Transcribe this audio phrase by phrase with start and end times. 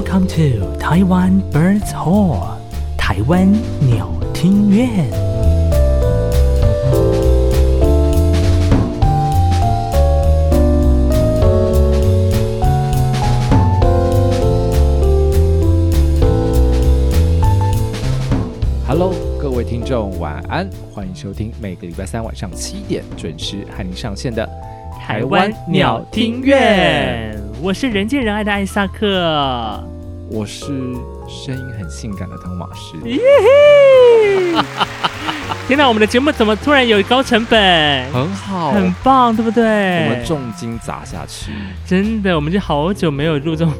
[0.00, 2.56] Welcome to Taiwan Birds Hall，
[2.96, 4.88] 台湾鸟听院。
[18.88, 24.48] Hello，各位听众，晚安，欢迎收听每个礼拜三晚上七点准时和您上线的
[24.98, 27.49] 台湾鸟听院。
[27.62, 29.84] 我是人见人爱的艾萨克，
[30.30, 30.64] 我是
[31.28, 32.96] 声音很性感的汤马士。
[35.68, 38.10] 天哪，我们的节目怎么突然有高成本？
[38.12, 40.04] 很好，很棒，对不对？
[40.04, 41.52] 我们重金砸下去，
[41.86, 43.74] 真的，我们就好久没有录这种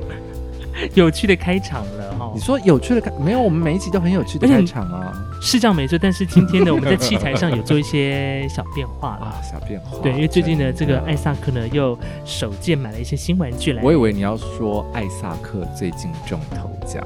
[0.92, 2.34] 有趣的开场了哈。
[2.34, 5.12] 你说有趣的开，没有，我们每一集都很有趣的开场啊。
[5.42, 9.98] 是这样没错，但是今天呢，我们在器材上有做一些小变化了啊，小变化。
[10.02, 13.82] 对，因为最近呢，这个艾萨克呢又手贱买了一些新玩具来。
[13.82, 17.02] 我以为你要说艾萨克最近中头奖，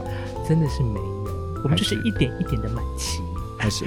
[0.47, 3.23] 真的是没有，我们就是一点一点的买齐。
[3.65, 3.87] 开始，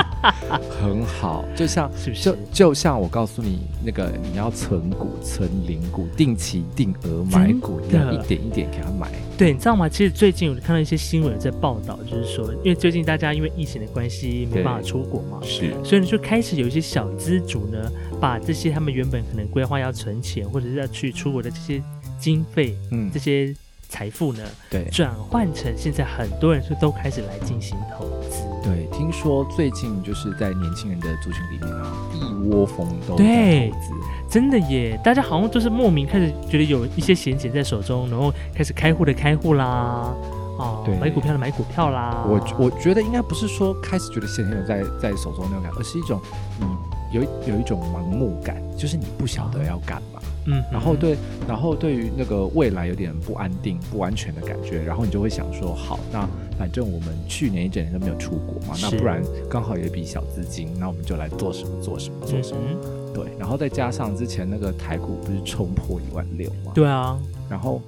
[0.80, 1.90] 很好，就像？
[2.22, 9.10] 就就像我告诉你，那个你要存股、存零股、定期定额买股，你要一点一点给他买。
[9.36, 9.86] 对，你知道吗？
[9.86, 21.82] 其实最近我看到一些新闻在报道，就是说，因为最近大家因为疫情的关系没办法出国嘛，是，所以呢就开始有一些小资主呢，把这些他们原本可能规划要存钱或者是要去出国的这些
[22.18, 23.54] 经费，嗯，这些
[23.90, 28.44] 财富呢，对，转换成现在很多人是都开始来进行投资。
[28.62, 33.90] 对，听说最近就是在年轻人的族群里面啊，一窝蜂都在投资，
[34.28, 34.98] 真的耶！
[35.02, 40.14] 大家好像都是莫名开始觉得有一些闲钱在手中，然后开始开户的开户啦，
[40.58, 42.24] 哦，对，买股票的买股票啦。
[42.28, 46.20] 我我觉得应该不是说开始觉得闲钱有在在手中那种感，而是一种
[46.60, 46.66] 你
[47.10, 50.19] 有有一种盲目感，就是你不晓得要干嘛。
[50.46, 62.58] 嗯，然后对，然后对于那个未来有点不安定、不安全的感觉，然后你就会想说，好，那反正我们去年一整年都没有出国嘛，那不然刚好有一笔小资金，那我们就来做什么做什么做什么。
[62.72, 66.72] 嗯、对，然后再加上之前那个台股不是冲破一万六嘛？
[66.74, 67.82] 对啊，然后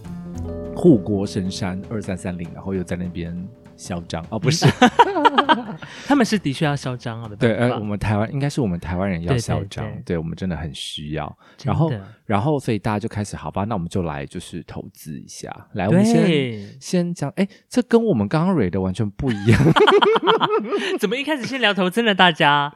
[0.76, 3.36] 护国神山二三三零，然后又在那边。
[3.82, 4.64] 嚣张哦， 不是，
[6.06, 11.36] 他们是的确要嚣张啊，对，呃，我们台湾应该是我们台湾人要嚣张，对，我们真的很需要。
[11.64, 11.92] 然后，
[12.24, 15.50] 然后，所以大家就开始，好吧，那我们就来就是投资一下。
[15.72, 19.60] 来，我们先先讲，哎，这跟我们刚刚蕊的完全不一样。
[21.00, 22.14] 怎么一开始先聊投资呢？
[22.14, 22.72] 大家，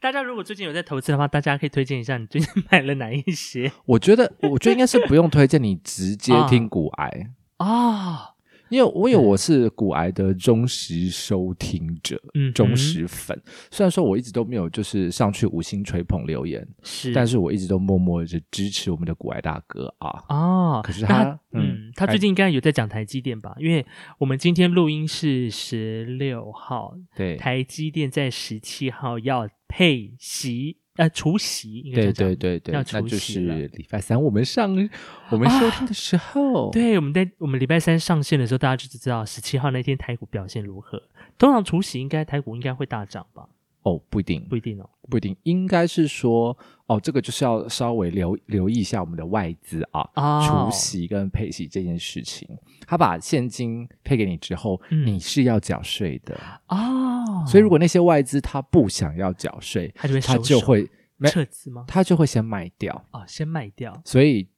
[0.00, 3.70] 大家如果最近有在投资的话，大家可以推荐一下你最近买了哪一些？
[3.84, 7.28] 我觉得，我觉得应该是不用推荐，你直接听股癌
[7.58, 7.66] 啊。
[7.66, 8.35] 哦
[8.68, 13.40] 因为我有我是股癌的忠实收听者，嗯，忠实粉。
[13.70, 20.24] 虽然说我一直都没有就是上去五星吹捧留言，是，但是我一直都默默的支持我们的股癌大哥啊。
[20.28, 23.54] 哦，可是他，他嗯，他最近应该有在讲台积电吧？
[23.58, 23.84] 因为
[24.18, 30.78] 我们今天录音是十六号，对，台积电在十七号要配息。
[30.96, 34.70] 呃，除夕，应该，对对对对，那就是礼拜三我们上
[35.30, 41.02] 我们收听的时候，啊、对，我们在我们礼拜三上线的时候，大家就知道十七号那天台股表现如何。
[41.38, 43.46] 通常除夕应该台股应该会大涨吧？
[43.86, 52.48] 哦，不一定，不一定哦，不一定，应该是说哦，这个就是要稍微留留意一下我们的外资啊，哦、除息跟配息这件事情，
[52.84, 56.36] 他把现金配给你之后，嗯、你是要缴税的。
[56.66, 57.44] 哦。
[57.46, 60.88] 所以，如果那些外资他不想要缴税，他就会他就会
[61.30, 61.84] 撤资吗？
[61.86, 62.92] 他就会先卖掉。
[63.12, 64.02] 啊、哦，先卖掉。
[64.04, 64.48] 所以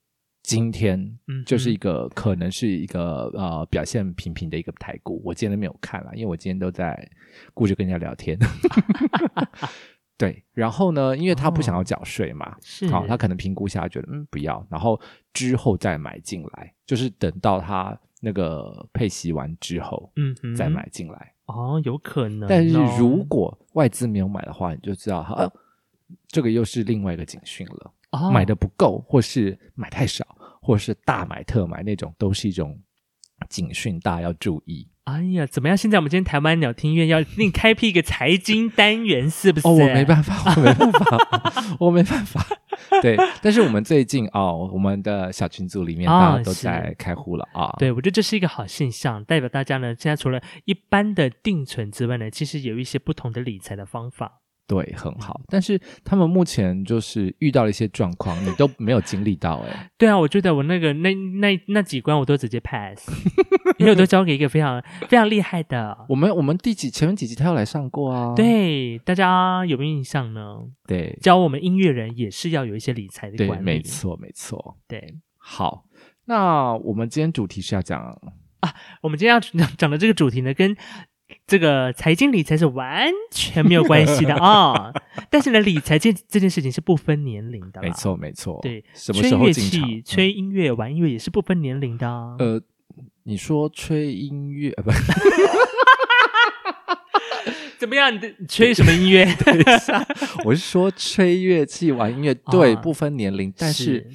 [0.48, 0.98] 今天
[1.44, 5.20] 就是一个、嗯、可能是一个呃表现平平的一个台股。
[5.22, 6.98] 我今天都没有看了，因为我今天都在
[7.52, 8.38] 顾着跟人家聊天。
[10.16, 14.98] 对，然后呢，因为他不想要缴税嘛，是好，他可能评估下来觉得嗯不要，然后
[15.34, 21.34] 之后再买进来，就是等到他那个配息完之后，嗯嗯，再买进来。
[21.44, 22.46] 哦，有可能、哦。
[22.48, 25.46] 但是如果外资没有买的话，你就知道，啊，
[26.26, 27.92] 这个又是另外一个警讯了。
[28.12, 30.26] 哦、买的不够，或是买太少，
[30.68, 32.78] 或是大买特买那种，都是一种
[33.48, 34.86] 警讯，大家要注意。
[35.04, 35.74] 哎呀，怎么样？
[35.74, 39.66] 现在我们今天台湾鸟听院要另开辟一个财经单元，是不是？
[39.66, 42.46] 哦，我没办法，我没办法，我没办法。
[43.00, 47.68] 对，但是我们最近哦，我们的小群组里面大家都在开户了啊。
[47.68, 54.42] 哦、对，我觉得这是一个好现象，代表大家呢，现在除了一般的定存之外呢，其实有一些不同的理财的方法。
[54.68, 55.40] 对，很好。
[55.48, 59.90] 但是他们目前就是遇到了一些状况，你都没有经历到哎。
[59.96, 63.10] 对啊，我觉得我那个那那那几关我都直接 pass，
[63.78, 65.96] 因为我都交给一个非常非常厉害的。
[66.10, 68.34] 我们我们第几前面几集他要来上过啊？
[68.36, 70.58] 对，大家有没有印象呢？
[70.86, 73.64] 对，教我们音乐人也是要有一些理财的管理。
[73.64, 74.76] 对，没错没错。
[74.86, 75.84] 对，好，
[76.26, 77.98] 那我们今天主题是要讲
[78.60, 79.40] 啊，我们今天要
[79.78, 80.76] 讲的这个主题呢，跟
[81.48, 84.72] 这个财经理财是完全没有关系的 啊。
[84.72, 84.94] 哦、
[85.30, 88.60] 但是呢，理财这这件事情是不分年龄的，没错没错。
[88.62, 92.06] 对，什么时候吹乐器、吹音乐、玩音乐也是不分年龄的。
[92.38, 92.60] 呃，
[93.22, 94.92] 你说吹音乐啊，不。
[97.78, 98.12] 怎么样？
[98.14, 99.26] 你的吹什么音乐？
[100.44, 103.50] 我是说吹乐器、玩音乐，对，不分年龄。
[103.56, 104.06] 但是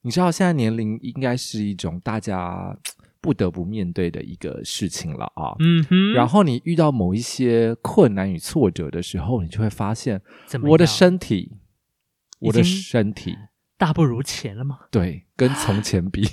[0.00, 2.76] 你知道，现在年龄应该是一种大家
[3.22, 5.56] 不得不面对的一个事情了啊。
[5.60, 6.12] 嗯哼。
[6.12, 10.20] 然后你遇到某一些困难与挫折的时候，你就会发现，
[10.64, 11.52] 我的身体，
[12.40, 13.34] 我的身体。
[13.78, 14.78] 大不如前了吗？
[14.92, 16.24] 对，跟 从前比，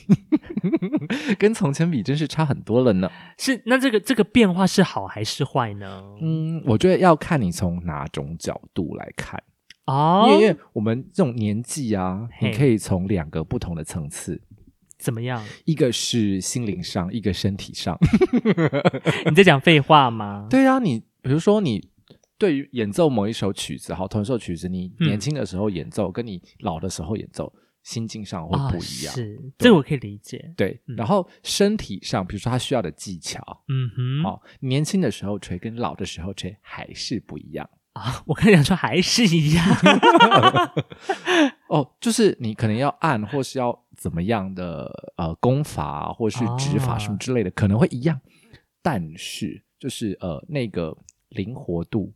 [1.40, 3.10] 跟从前比，真是差很多了呢。
[3.40, 6.04] 是，那这个这个变化是好还是坏呢？
[6.22, 9.42] 嗯，我觉得要看你从哪种角度来看
[9.88, 10.28] 哦。
[10.30, 14.40] 因为，因为我们这种年纪啊，你可以从两个不同的层次。
[15.00, 15.44] 怎么样？
[15.66, 17.98] 一个是心灵上，一个身体上。
[19.28, 20.46] 你在讲废话吗？
[20.50, 21.90] 对啊，你比如说你。
[22.40, 27.54] 对于演奏某一首曲子，好，同一首曲子，你年轻的时候演奏，嗯、跟你老的时候演奏，
[27.84, 29.14] 心境上会不一样。
[29.14, 30.54] 哦、是，这个我可以理解。
[30.56, 33.90] 对，嗯、然后身体上，比如说他需要的技巧，嗯
[34.24, 38.24] 哼，哦，年轻的时候吹跟老的时候吹还是不一样啊。
[38.26, 39.66] 我跟你讲说还是一样。
[41.70, 48.20] 哦，就是你可能要按，或是要怎么样的呃功法，或是指法什么之类的，哦、可能会一样，
[48.82, 50.98] 但是就是呃那个
[51.30, 52.14] 灵活度。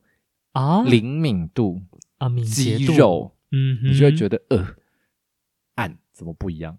[0.53, 1.81] 啊，灵敏度
[2.19, 4.75] 啊，敏捷度，肌肉，嗯，你就会觉得呃，
[5.73, 6.77] 按怎么不一样？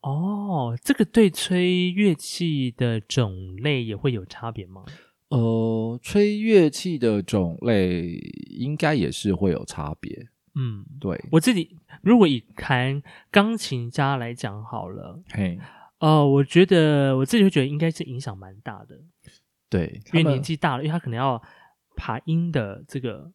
[0.00, 4.84] 哦，这个对吹乐器的种类也会有差别吗？
[5.36, 8.16] 呃，吹乐器的种类
[8.50, 10.28] 应该也是会有差别。
[10.54, 15.58] 嗯，对，我自己如果以弹钢琴家来讲好了，嘿，
[15.98, 19.00] 哦、呃，我觉得我自己会觉得应该是影响蛮大的。
[19.68, 21.42] 对，因为年纪大了，因为他可能要。
[21.94, 23.30] 爬音的这个，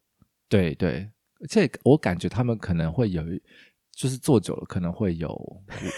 [0.48, 1.08] 对对，
[1.40, 3.22] 而且我感觉他们可能会有，
[3.98, 5.36] 就是坐久了可能会有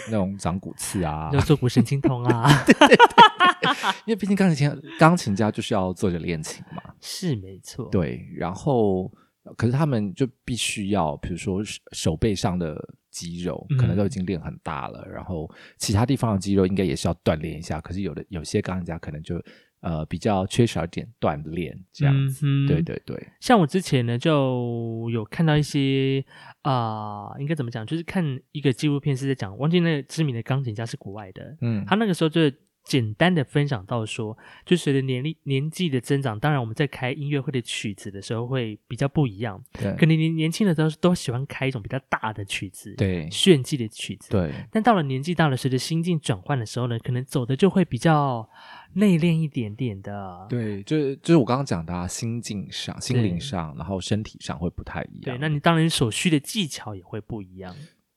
[0.07, 2.49] 那种长骨刺啊， 要坐骨神经痛啊。
[2.65, 3.69] 对 对对，
[4.07, 7.87] 因为毕竟钢琴钢琴家就是要坐着练琴嘛，是没错。
[7.91, 9.07] 对，然后
[9.55, 11.61] 可是他们就必须要，比如说
[11.91, 12.75] 手背上的
[13.11, 15.47] 肌肉可能都已经练很大了，嗯、然后
[15.77, 17.79] 其他地方的肌肉应该也是要锻炼一下。
[17.79, 19.39] 可是有的有些钢琴家可能就。
[19.81, 23.27] 呃，比较缺少一点锻炼这样子，嗯、对对对。
[23.39, 26.23] 像我之前呢，就有看到一些
[26.61, 27.85] 啊、呃，应该怎么讲？
[27.85, 32.41] 就是看一个纪录片是在讲，忘记那个知名的钢琴家是国外的，嗯，他那个时候就
[32.83, 44.51] 简单的分享到说，就随着年龄年纪的增长，当然我们在开音乐会的曲子的时候会比较不一样，对，可能年年轻的时候都喜欢开一种比较大的曲子，对，炫技的曲子，对。
[44.71, 48.49] 但到了年纪大了，随着心境转换的时候呢，可能走的就会比较。
[48.93, 55.21] 内敛一点点的，对，就是就是我刚刚讲的啊，心境上、心灵上，然后身体上会不太一样。
[55.23, 57.73] 对，那你当然所需的技巧也会不一样。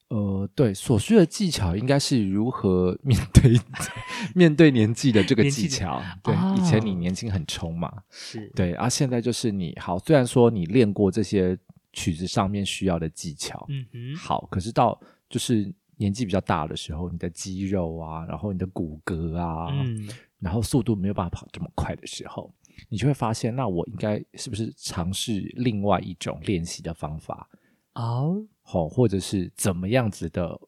[0.09, 3.59] 呃，对，所需的技巧应该是如何面对
[4.35, 6.01] 面对年纪的这个技巧。
[6.23, 11.59] 对，哦、以前你年轻很冲嘛，是对，而、啊、现在就是你好，虽然说你练过这些
[11.93, 20.09] 曲子上面需要的技巧，嗯哼，好，可是到就是年纪比较大的时候，你的肌肉啊，然后你的骨骼啊，嗯。
[20.41, 22.53] 然后速度没有办法跑这么快的时候，
[22.91, 27.49] 你就会发现，那我应该是不是尝试另外一种练习的方法
[27.95, 30.59] 哦，好，或者是怎么样子的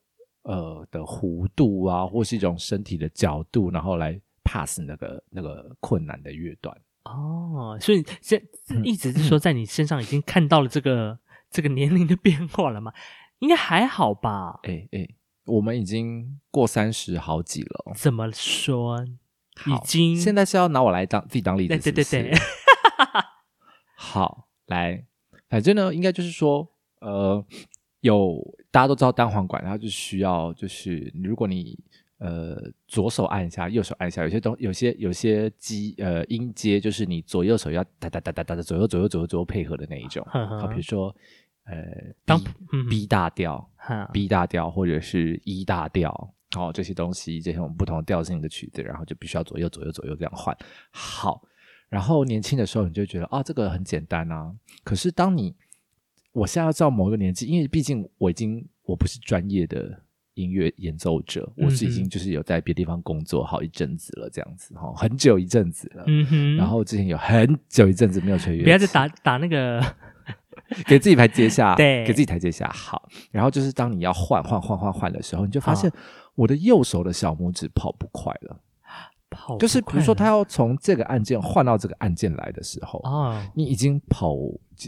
[0.43, 7.77] 呃的弧度啊，或是一种身体的角度，然后来 pass 那个那个困难的乐段哦。
[7.81, 8.41] 所以这
[8.85, 11.19] 一直是说，在你身上已经看到了这个、嗯、
[11.51, 12.93] 这个年龄的变化了吗？
[13.41, 14.61] 应该还好吧？
[14.63, 15.09] 哎哎，
[15.47, 19.05] 我们已经过三十好几了，怎么说？
[19.67, 22.11] 已经，现在是要拿我来当自己当例子是不是？
[22.11, 22.41] 对对对对。
[23.97, 25.07] 好，来，
[25.49, 26.69] 反正呢，应该就是说，
[27.01, 27.43] 呃，
[28.07, 28.17] 有
[28.71, 31.79] 大家都知道单簧管，然后就需要就是，如果你
[32.19, 40.25] 呃左手按一下，右手按一下，有些东有些有些机呃音阶，就是你左右手要哒哒哒哒哒的左右左右左右左右配合的那一种。
[40.31, 41.15] 好，比如说
[41.65, 41.75] 呃
[42.25, 42.45] B
[42.89, 43.71] B 大调
[44.13, 46.33] ，B 大调或者是 E 大调。
[46.57, 50.57] 哦，这些东西，这些我们不同的调性的曲子，然后就必须要左右左右左右这样换。
[50.91, 51.43] 好，
[51.89, 54.55] 然后年轻的时候你就觉得啊，这个很简单啊。
[54.85, 55.55] 可是当你
[56.37, 59.99] 我现在要到某个年纪，因为毕竟我已经我不是专业的
[60.35, 66.05] 音乐演奏者，我是已经就是有在别的地方工作好一阵子了，这样子哈，很久一阵子了。
[66.07, 66.57] 嗯哼。
[66.57, 69.83] 然后之前有很久一阵子没有吹乐，不要再打打那个，
[70.87, 72.69] 给自己台阶下， 对，给自己台阶下。
[72.69, 75.91] 好，然后就是当你要换换换换换的时候，你就发现。
[76.37, 78.61] 我的右手的小拇指跑不快了，
[79.37, 84.35] 跑就是比如说他要从这个按键换到这个按键来的时候啊，你已经跑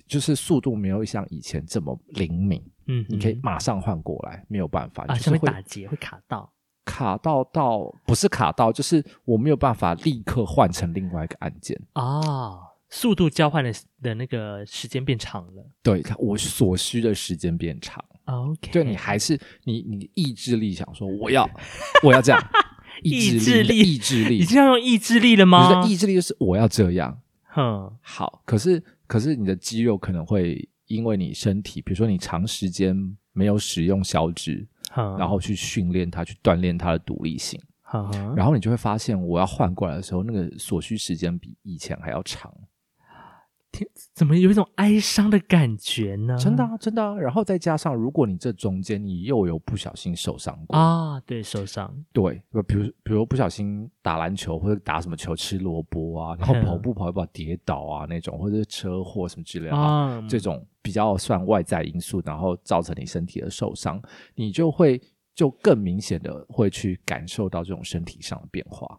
[0.06, 6.50] 就是速度没有像以前这么灵敏，嗯，你可以马上换过来，没有办法啊，就是会打结会卡到，
[6.84, 12.58] 卡到到不是卡到，就是我没有办法立刻换成另外一个按键啊。
[12.90, 18.02] 速度交换的的那个时间变长了，对，我所需的时间变长。
[18.24, 21.46] OK，对，你还是你你意志力想说我要
[22.02, 22.42] 我要这样，
[23.02, 25.84] 意志力意志力，你是要用意志力了吗？
[25.86, 28.42] 意志力就是我要这样，哼，好。
[28.44, 32.96] 可是可是你的肌肉可能会因为你身体，比如说你长时间
[33.32, 37.60] 没有使用小指，然后去训练它，去锻炼它的独立性，
[38.36, 42.52] 然后你就会发现，我要换过来的时候，那个所需时间比以前还要长。
[43.70, 46.36] 天，怎么有一种哀伤的感觉呢？
[46.38, 47.14] 真的啊，真的啊。
[47.16, 64.00] 然后再加上，如果你这中间你又有不小心受伤过啊，对，受伤，对，比如比如不小心打篮球或者打什么球吃萝卜啊， 然后跑步跑一跑跌倒啊那种，或者是车祸什么之类的啊，这种比较算外在因素，然后造成你身体的受伤，
[64.34, 65.00] 你就会
[65.34, 68.98] 就更明显的会去感受到这种身体上的变化。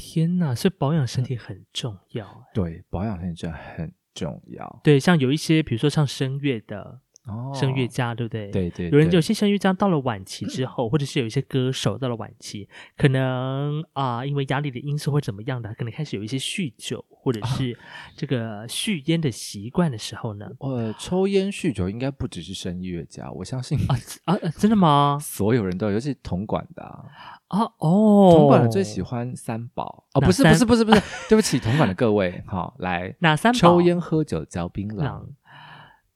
[0.00, 2.26] 天呐，所以保养身体很重要。
[2.26, 2.44] 欸。
[2.54, 4.80] 对，保养身体真的很重要。
[4.82, 7.02] 对，像有一些，比如说像声乐的。
[7.30, 8.50] 哦，声乐家对不对？
[8.50, 17.78] 对对，有人有些声乐家到了晚期之后，或者是有一些歌手到了晚期，可能啊，因为压力的因素或怎么样的，可能开始有一些酗酒或者是
[18.16, 25.18] 这个酗烟的习惯的时候呢， 呃，抽烟酗酒应该不只是声乐家，我相信啊啊，真的吗？
[25.20, 30.04] 所有人都有，尤其铜管的啊哦，铜管的最喜欢三宝。
[30.14, 33.58] 哦，不是不是不是不是，对不起，铜管的各位，好来，哪三宝？
[33.58, 35.26] 抽烟喝酒嚼槟榔，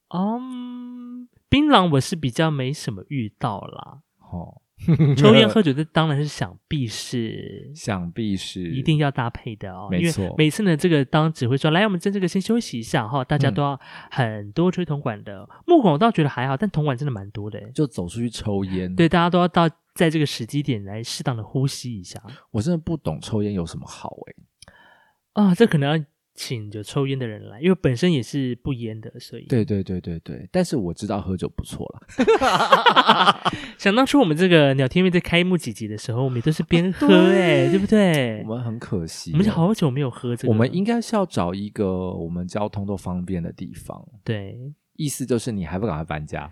[0.09, 0.94] 嗯。
[1.55, 4.61] 槟榔我是比较没什么遇到啦，哦，
[5.17, 8.73] 抽烟喝酒这当然是想必是想必是。
[8.73, 13.81] 一定要搭配的哦，没错，每次呢这个当指挥说来我们在这个先休息一下哈，大家都要
[14.11, 22.21] 很多吹铜管的，木管我倒觉得还好，但铜管真的蛮多的，就走出去抽烟，对，大家都要到在这个时机点来适当的呼吸一下。
[22.51, 24.35] 我真的不懂抽烟有什么好哎、
[25.37, 26.05] 欸，啊，这可能要。
[26.35, 30.49] 请着抽烟的人来，因为本身也是不烟的，所以对对对对对。
[30.51, 33.53] 但是我知道喝酒不错了。
[33.79, 38.43] 想当初我们这个鸟天妹在开幕几集的时候，我们也都是边喝哎、欸，对不对？
[38.43, 40.53] 我们很可惜，我们好久没有喝这个。
[40.53, 44.05] 我们应该是要找一个我们交通都方便的地方。
[44.25, 44.59] 对，
[44.97, 46.51] 意思就是你还不赶快搬家？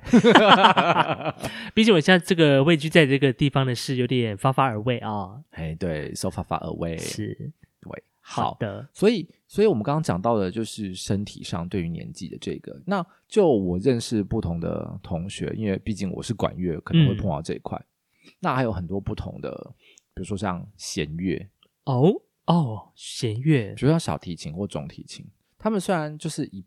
[1.75, 5.41] 毕竟我现在这个位居在这个地方的是有点 far far away 啊。
[5.51, 8.03] 哎，对，so far far away 是，对。
[8.25, 12.81] 好的，所以，所以我们刚刚讲到的就是身体上对于年纪的这个。
[12.87, 17.77] 那就我认识不同的同学，因为毕竟我是管乐，可能会碰到这一块。
[17.77, 19.75] 嗯、那还有很多不同的，
[20.15, 21.51] 比如说像弦乐
[21.85, 22.15] 哦
[22.47, 25.27] 哦，弦乐，比如说像小提琴或中提琴，
[25.59, 26.65] 他们虽然就是一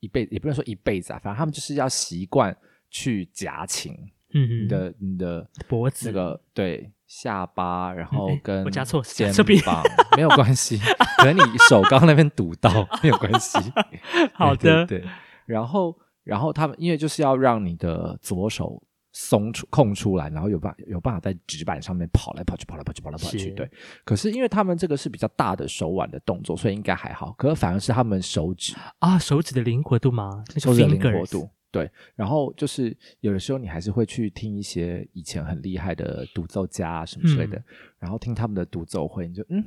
[0.00, 2.54] 一辈子，也不能说一辈子啊，反正他们就是要习惯
[2.90, 3.92] 去夹琴。
[4.34, 6.92] 嗯哼，你的你的脖子，那个对。
[7.08, 9.32] 下巴，然后跟加错肩
[9.64, 9.82] 膀
[10.14, 10.78] 没有关系，
[11.18, 12.70] 可能你手刚那边堵到
[13.02, 13.58] 没有关系。
[14.34, 15.08] 好的，对，对。
[15.46, 23.50] 然后，然后他们因为就是要让你的左手松出空出来，然后有办有办法在纸板上面跑来跑去，跑来跑去，跑来跑去。
[23.52, 23.68] 对。
[24.04, 27.32] 可是因为他们这个是比较大的手腕的动作，所以应该还好。
[27.38, 30.44] 可是反而是他们手指啊，手指的灵活度吗？
[30.58, 31.48] 手指的灵活度。
[31.70, 37.64] 对，然后就是有的时候你还是会去听一些以前很厉害的独奏家啊什么之类的，嗯、
[37.98, 39.62] 然后听他们的独奏会，你就嗯，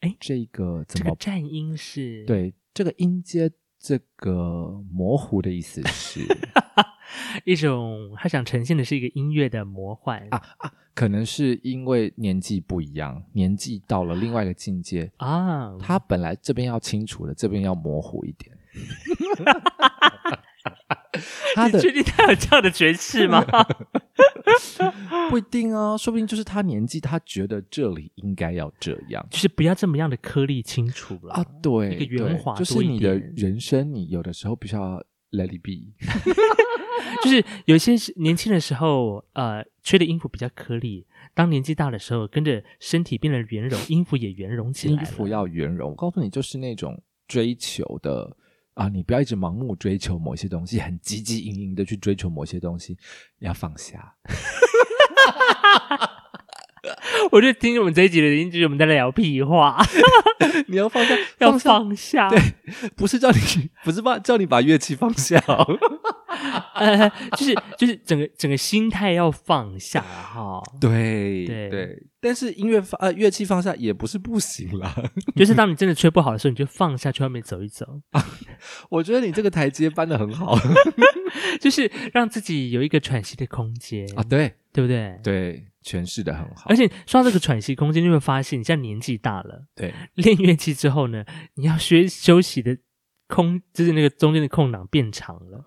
[0.00, 1.04] 哎，这个怎么？
[1.04, 2.24] 这个颤音是？
[2.26, 6.20] 对，这个音阶这个模糊的意思是
[7.44, 18.54] 一种他想呈现的是一个音乐的魔幻啊啊，可能是因为年纪不一样，年纪到了另外一个境界啊，他本来这边要清楚的，这边要模糊一点。
[21.54, 23.44] 他的你确定他有这样的诠释吗？
[25.28, 31.44] 不一定啊，说不定就是他年纪，他觉得这里应该要这样，就是不要这么样的颗粒清楚了啊。
[31.62, 35.92] 对，一个圆滑，就是你的人生，你有的时候必须要 let it be。
[37.22, 41.04] 就是有些年轻的时候，呃，吹的音符比较颗粒；
[41.34, 44.94] 当年纪大的时候，跟着身体变得圆融，音符也圆融起来。
[44.94, 48.36] 音符要圆融，我告诉你，就是那种追求的。
[48.74, 52.96] 啊，你不要一直盲目追求某些东西，很汲汲营营的去追求某些东西，
[53.40, 54.14] 要放下。
[57.30, 59.80] 我就听我们这一集的音，就是我们在聊屁话。
[60.66, 62.28] 你要放下，要放下。
[62.28, 62.38] 对，
[62.96, 65.38] 不是叫你，不是把叫你把乐器放下。
[66.74, 70.60] 呃，就是就是整个整个心态要放下哈。
[70.80, 74.94] 对对对，但是音乐放呃乐器放下也不是不行啦。
[75.34, 78.00] 就是当你真的吹不好的时候，你就放下去外面走一走。
[78.88, 80.56] 我觉得你这个台阶搬的很好，
[81.60, 84.22] 就是让自己有一个喘息的空间啊。
[84.22, 85.18] 对对不对？
[85.24, 86.66] 对，诠释的很好。
[86.66, 91.24] 而且说到这个喘息空间，就会发现你现在年纪大了，对，练乐器之后呢，
[91.54, 92.78] 你要学休息的
[93.26, 95.64] 空，就是那个中间的空档变长了。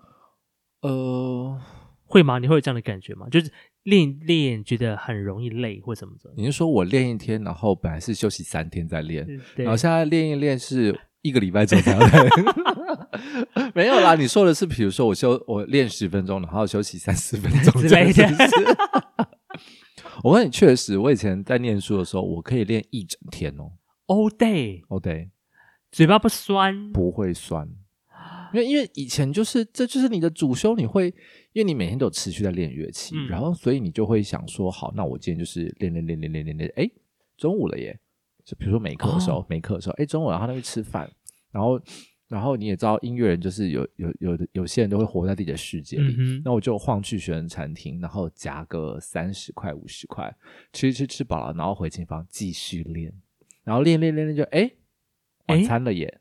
[0.80, 1.60] 呃，
[2.04, 2.38] 会吗？
[2.38, 3.28] 你会有这样的感觉吗？
[3.28, 3.52] 就是
[3.86, 6.30] 练练觉得很容易累，或什么的？
[6.36, 9.24] 你是说我练一天，然后本来是休息三天再练，
[9.54, 12.30] 然后现在练一练是一个礼拜之后才要练？
[13.74, 18.28] 没有啦，你说的是，比如说我休我练十分钟，然后休息三四分钟之类的。
[20.24, 23.70] 我跟你确实，我以前在念书的时候，我可以练一整天哦
[24.08, 25.28] ，all day，all day，
[25.92, 27.68] 嘴巴不酸，不会酸。
[28.52, 31.06] 因为因为以前就是这就是你的主修，你会
[31.52, 36.90] 因为你每天都有持续在练乐器，嗯、然后所以你就会想说，好，那我今天就是练练练练练练练，哎，
[37.36, 37.98] 中午了耶，
[38.44, 41.10] 就比如说没课的时候，哦、没课的时候，哎，中午然后他那边吃饭，
[41.50, 41.80] 然后
[42.28, 46.42] 然后你也知道音乐人就是有有有的有些人都会活在自己的世界里，嗯、哼。
[46.44, 50.34] 那我就晃去学生餐厅，然后夹个三十块五十块，
[50.72, 53.12] 吃一吃吃饱了，然后回琴房继续练，
[53.64, 54.70] 然后练练练练就哎，
[55.48, 56.20] 晚餐了耶。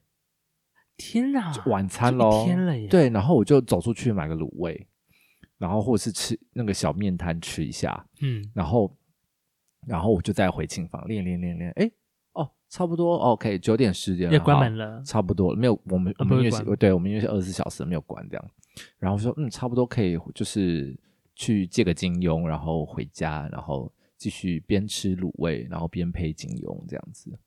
[0.98, 2.46] 天哪，晚餐喽！
[2.46, 2.88] 天了耶！
[2.88, 4.88] 对，然后我就走出去买个卤味，
[5.58, 8.96] 然后或者是吃那个小面摊吃一下，嗯，然后，
[9.86, 11.92] 然后我就再回琴房练练练练，哎，
[12.34, 18.52] 哦，差不多，OK，九点十点了，要关门了，差不多没有，我们我们因为对我们因为是二十四小时没有关这样，
[18.98, 20.98] 然后说嗯，差不多可以，就是
[21.36, 27.38] 去借个金庸，然后回家，然后继续边吃卤味，然后边配金庸这样子。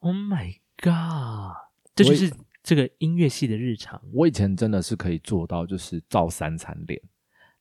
[0.00, 1.56] Oh my god，
[1.94, 2.32] 这就是。
[2.62, 7.00] 这个音乐系的日常，我以前真的是可以做到，就是照三餐练。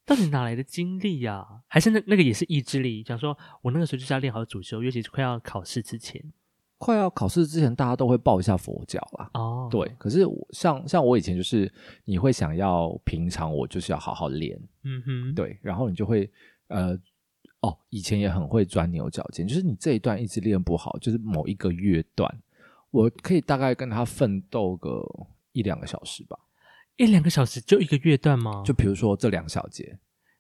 [0.06, 1.46] 到底哪来的精力呀？
[1.68, 3.04] 还是那那个也是意志力？
[3.04, 6.22] 想说我那个时候就是要练好主修，尤其是快要考试之前，
[6.78, 9.30] 快要考试之前，大家都会抱一下佛脚啦。
[9.34, 9.88] 哦，对。
[9.98, 11.72] 可是像像我以前就是，
[12.04, 15.58] 你会想要平常我就是要好好练，嗯哼，对。
[15.62, 16.30] 然后你就会
[16.68, 16.98] 呃，
[17.62, 22.30] 哦，以前也很会钻牛角尖，就是你这一段一直练不好，就是某一个乐段。
[22.92, 25.04] 我可以大概跟他奋斗个
[25.54, 26.38] 一两个小时吧，
[26.98, 28.64] 一两个小时就一个乐段吗？
[28.66, 29.98] 就比如说这两小节，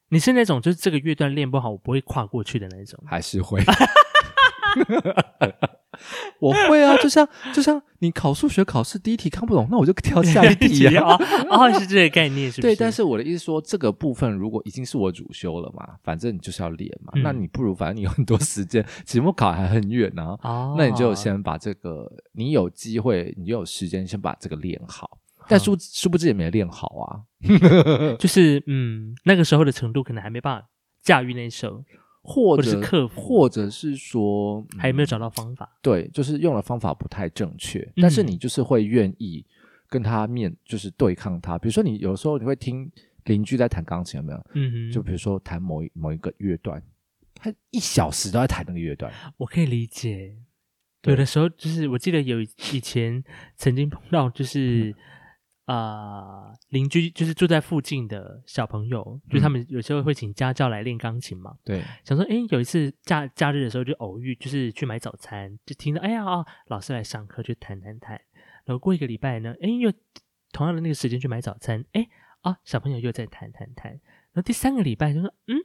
[0.09, 3.63] 你是那种就是这个乐段练不好，我不会跨过去的那种，还是会？
[6.41, 11.15] 我会啊，就像就像你考数学考试第一题看不懂，那我就挑下一题啊。
[11.49, 12.73] 哦，是这个概念，是不是？
[12.73, 20.49] 对，但是我的意思说，这个部分如果已经是我主修了嘛，反正你就是要练嘛，嗯、那你不如反正你有很多时间，期末考还很远呢、啊。
[20.49, 25.19] 哦，那你就先把这个，你有机会，你就有时间先把这个练好。
[25.47, 27.21] 但殊殊不知也没练好啊，
[28.17, 30.67] 就是嗯，那个时候的程度可能还没办法
[31.03, 31.83] 驾驭那首。
[32.21, 35.77] 或者，是克服，或者是说还有没有找到方法？
[35.81, 39.45] 对，就是用的方法不太正确，嗯、但是你就是会愿意
[39.87, 41.57] 跟他面，就是对抗他。
[41.57, 42.91] 比如说，你有时候你会听
[43.25, 44.45] 邻居在弹钢琴，有没有？
[44.53, 46.81] 嗯，就比如说弹某一某一个乐段，
[47.33, 50.35] 他一小时都在弹那个乐段，我可以理解。
[51.03, 53.23] 有的时候就是我记得有以前
[53.55, 54.89] 曾经碰到，就是。
[54.89, 54.95] 嗯
[55.71, 61.55] 啊，邻、呃、居就是住在附近的小朋友，嗯、就他们有时候会请家教来练钢琴嘛。
[61.63, 68.19] 对，想说，哎，有一次假假日的时候就偶遇，就是去买早餐，就听到，哎呀，哦、老师来上课，就弹弹弹。
[68.65, 69.91] 然后过一个礼拜呢，哎，又
[70.51, 72.07] 同样的那个时间去买早餐，哎，
[72.41, 73.91] 啊、哦，小朋友又在弹弹弹。
[74.33, 75.57] 然后第三个礼拜就说，嗯，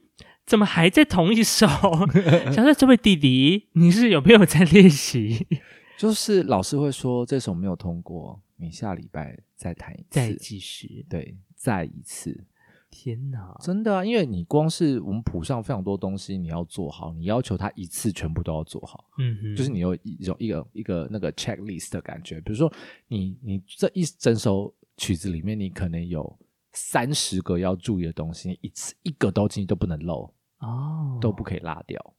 [0.45, 1.67] 怎么还在同一首？
[2.51, 5.47] 想说，这位弟弟，你是有没有在练习？
[5.97, 12.45] 就是老师会说这首没有通过，你下礼拜再弹一次，再继续，对，再一次。
[12.89, 14.05] 天哪，真的啊！
[14.05, 22.39] 因为你光是我们谱上非常多东西，你要做好，你要求他一次全部都要做好，嗯哼，就是你有一种一个一个那个 checklist 的感觉。
[22.39, 22.71] 比如说
[23.07, 26.39] 你你这一整首曲子里面，你可能有
[26.71, 32.13] 三十个要注意的东西，一次一个都进都不能漏哦，都不可以落掉。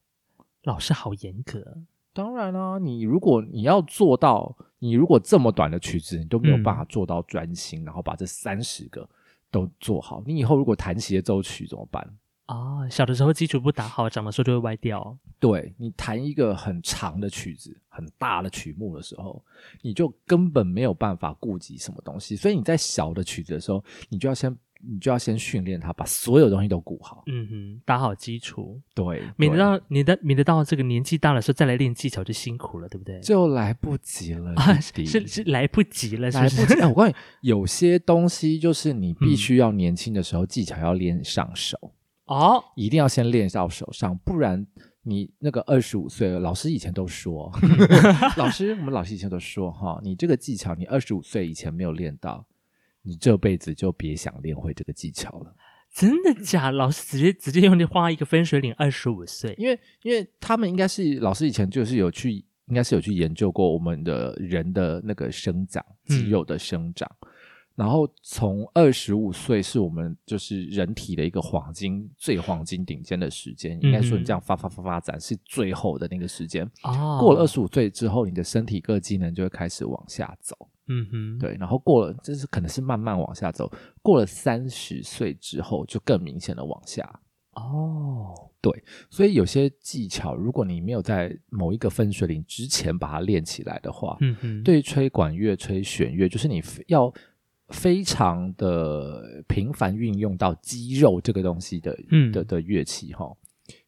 [0.63, 1.81] 老师好严格。
[2.13, 9.07] 当然啦、啊，你如果你要做到，你如果这么短的曲子，你都没有办法做到专心，嗯、然后把这三十个
[9.51, 12.03] 都做好，你以后如果弹协奏曲怎么办？
[12.47, 15.15] 啊、哦，小的时候基础不打好，长的时候就会歪掉。
[15.39, 19.39] 对，你弹一个很长的曲子、很大的曲目的时候，
[19.83, 27.23] 你就根本没有办法顾及什么东西，所以你在小的曲子的时候，你就要先你就要先训练他，把所有东西都顾好。
[27.27, 28.81] 嗯哼，打好基础。
[28.95, 33.19] 对，免得到你的免得到这个年纪大的时候再来练技巧就辛苦了，对不对？
[33.19, 34.79] 就来不及了啊！
[34.79, 36.61] 是是来不及了，是不是？
[36.61, 36.79] 来不及。
[36.81, 41.77] 哎，我告诉你，有些东西就是你必须要年轻的时候、嗯、技巧要练上手
[42.25, 44.65] 哦，一定要先练到手上，不然
[45.03, 47.51] 你那个二十五岁，老师以前都说，
[48.37, 52.45] 老师我们老师以前都说哈，你这个技巧你二十五岁以前没有练到。
[53.09, 55.55] 你这辈子就别想练会这个技巧了。
[55.91, 56.69] 真的假？
[56.69, 62.31] 老师直接直接用你画一个分水岭，二十五岁，因为因为他们应该是老师以前就是有去，
[62.67, 67.29] 应该是有去研究过我们的人的那个生长肌肉的生长，嗯、
[67.75, 76.63] 然后从二十五岁是我们就是人体的一个黄金最黄金顶尖的时间，嗯、应该说你这样发发发发展是最后的那个时间。
[76.83, 80.55] 哦，过了二十五岁之后，你的身体各机能就会开始往下走。
[80.89, 83.71] 嗯哼，对，然后过了，这是可能是慢慢往下走。
[84.01, 87.21] 过了三十岁之后，就更明显的往下。
[87.53, 88.71] 哦，对，
[89.09, 97.13] 所以有些技巧，如果你没有在某一个分水岭之前把它练起来的话，嗯哼，对于吹管乐、吹弦乐，就是你要
[97.69, 103.35] 非常的频繁运用到肌肉这个东西的，嗯的的乐器哈，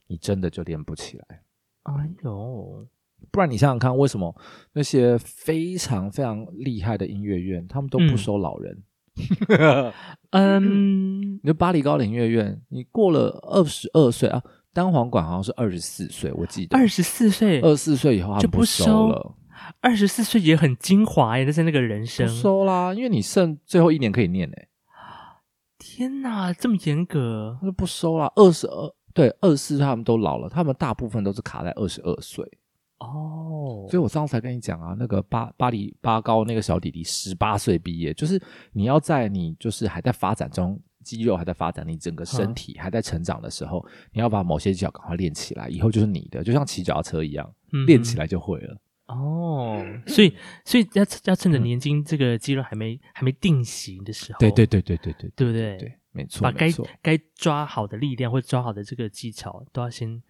[0.08, 1.42] 你真的就练不起来。
[1.84, 2.86] 哎呦！
[3.30, 4.34] 不然你想想看，为什么
[4.74, 8.84] 那些非常非常厉害的音乐院，他们都不收老人？
[10.32, 14.42] 嗯，你说巴黎高龄音乐院，你过了二十二岁啊，
[14.74, 19.36] 单簧管好像是二十四岁，我记得二十四岁，二十四岁以后他们不收了。
[19.80, 24.68] 二十四岁也很精华耶，但是那个人生不收啦，因为你剩最后一年可以念诶。
[25.78, 28.32] 天哪，这么严格，他就不收啦。
[28.36, 32.44] 二十二对二十四岁他们都老了，他们大部分都是卡在二十二岁。
[33.02, 38.40] 哦，所以我上次才跟你讲啊，那个巴巴黎巴高那个小弟弟十八岁毕业，就是
[38.74, 48.78] 你要在你就是还在发展中，肌肉还在发展，你整个身体还在成长的时候，嗯、你要把某些技巧赶快练起来，以后就是你的，就像骑脚踏车一样，嗯、练起来就会了。
[49.08, 55.78] 哦，所以所以要要趁着年轻，这个肌肉还没、嗯、还没定型的时候，对对对对对对，对不对？
[55.78, 56.70] 对，没错，把该
[57.02, 60.22] 该抓好的力量或者抓好的这个技巧都要先。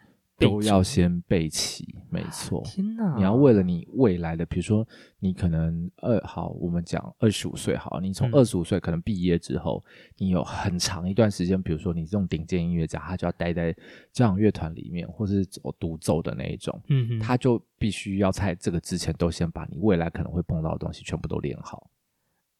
[0.42, 2.62] 都要先备齐，没错。
[2.66, 3.16] 天哪！
[3.16, 4.86] 你要为了你未来的，比如说
[5.20, 13.72] 你可能二好，我们讲二十五岁好，你从二十五岁可能毕业之后，嗯、你有很长一段时间，比如说你这种顶尖音乐家，他就要待在
[14.12, 21.90] 交响乐团里面，或是走独奏的那一种，嗯，他就必须要在这个之前都先把你未来可能会碰到的东西全部都练好。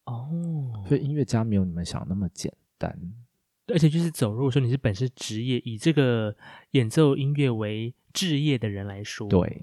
[0.04, 2.98] 哦，所以音乐家没有你们想那么简单。
[3.72, 6.36] 而且就是走入说你是本身职业，以这个
[6.72, 9.62] 演奏音乐为职业的人来说，对，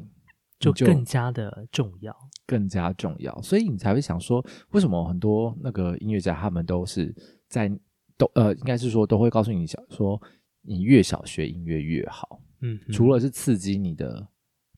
[0.59, 3.39] 就更加的重要，更加重要。
[3.41, 7.15] 所以你才会想说，为什么很多那个音乐家他们都是
[7.47, 7.71] 在
[8.17, 10.21] 都呃，应该是说都会告诉你想说，
[10.61, 12.41] 你越小学音乐越好。
[12.61, 14.27] 嗯，除了是刺激你的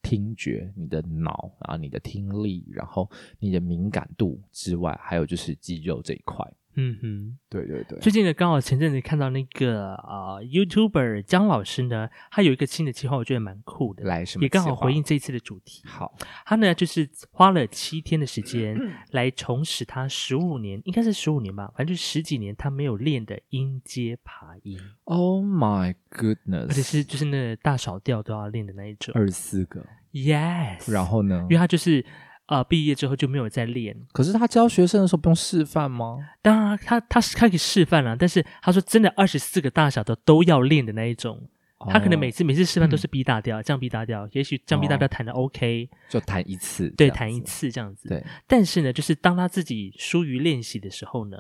[0.03, 6.45] 听觉、你的脑，然后你的听力，然后你的敏感度之外，还有就是肌肉这一块。
[6.75, 7.99] 嗯哼，对对对。
[7.99, 14.03] 最近呢，刚好前阵子看到那个啊、呃、YouTuber 姜老师呢，他有一个新的计划，我觉得蛮酷的。
[14.05, 14.43] 来什么？
[14.43, 15.84] 也刚好回应这一次的主题。
[15.86, 18.77] 好，他呢就是花了七天的时间
[19.12, 24.79] 来重拾他十五年，应该是十五年吧，反正就是十几年他没有练的音阶爬音。
[25.03, 26.67] Oh my goodness！
[26.67, 29.13] 而且是就是那大小调都要练的那一种。
[29.13, 29.86] 二十四个。
[30.13, 30.91] Yes。
[30.91, 31.41] 然后呢？
[31.49, 32.05] 因为他就是。
[32.45, 32.63] 啊、呃！
[32.65, 33.95] 毕业之后就没有再练。
[34.12, 36.17] 可是他教学生的时候不用示范吗？
[36.41, 41.49] 当然，他他是可以示范了，但是他说真的，二十四个大小的都要练的那一种。
[41.77, 48.10] 哦、他可能每次每次示范都是 B 大调、嗯、降 B 大调，也许降 B 大调弹的 OK，、哦、就弹一次，对，弹一次这样子。
[48.10, 48.23] 对。
[48.47, 51.38] 但是呢，就是当他自己疏于练习的时候呢，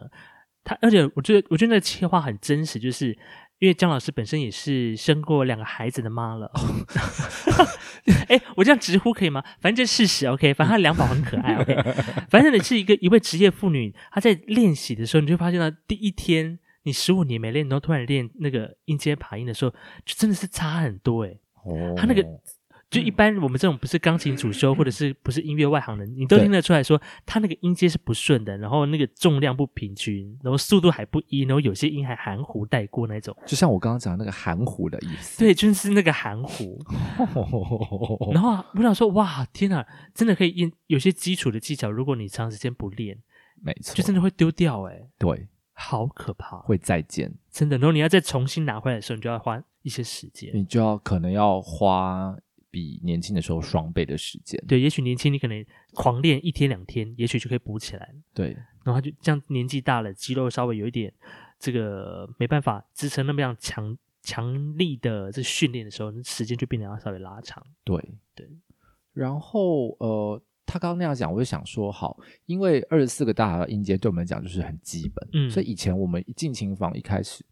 [0.63, 3.17] 他而且我觉得我觉得那个切话很真实，就是。
[3.61, 6.51] 因为姜老师本身也是生过两个孩子的妈了，
[8.27, 9.43] 哎，我这样直呼可以吗？
[9.59, 10.51] 反正这是事实，OK。
[10.55, 11.75] 反正他两宝很可爱，OK。
[12.27, 19.69] 反正你是一个一位职业妇女，她在练习的时候，你就发现到第一天你十五年没练，然后突然练那个音阶爬音的时候，
[20.03, 22.25] 就真的是差很多，哎，哦，他那个。
[22.91, 33.33] 就一般我们这种不是钢琴主修或者是不是音乐外行人，你都听得出来说，他那个音阶是不顺的，然后那个重量不平均，然后速度还不一，然后有些音还含糊带过那种。
[33.47, 35.39] 就像我刚刚讲的那个含糊的意思。
[35.39, 36.77] 对，就是那个含糊。
[38.33, 43.17] 然后我想说，哇，天哪，真的可以练有些基础的技巧，如果你长时间不练，
[43.63, 45.01] 没错，就真的会丢掉哎。
[45.17, 47.33] 对，好可怕，会再见。
[47.49, 52.35] 真的，然后你要再重新拿回来的时候，你就要花一些时间，你就要可能要花。
[52.71, 58.15] 比年轻的时候双倍的时间，对，也许年轻你可能狂练一天两天，也许就可以补起来了。
[58.33, 61.13] 对，然后就这样，年纪大了，肌肉稍微有一点
[61.59, 67.61] 这个没办法支撑那么样强强力的这训练的时候，时间就变得要稍微拉长。
[67.83, 68.01] 对。
[68.33, 68.47] 对，
[69.13, 77.43] 然后呃，他刚刚那样讲，我就想说，好，因为二十四个大小音阶对我们来讲就是很基本，嗯，所以以前我们一进琴房一开始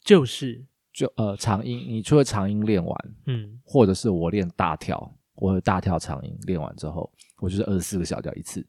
[0.00, 0.64] 就是
[0.98, 8.66] 就呃长音，你除了长音练完，嗯，或者是我练大跳，或者大跳长音练完之后，我就是二十四个小调一次，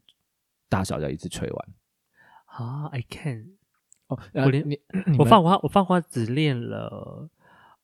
[0.69, 1.69] 大小调一次吹完。
[2.45, 3.53] 啊，I can。
[4.09, 4.79] 哦，我连你，
[5.17, 7.27] 我放花，我放花只练了，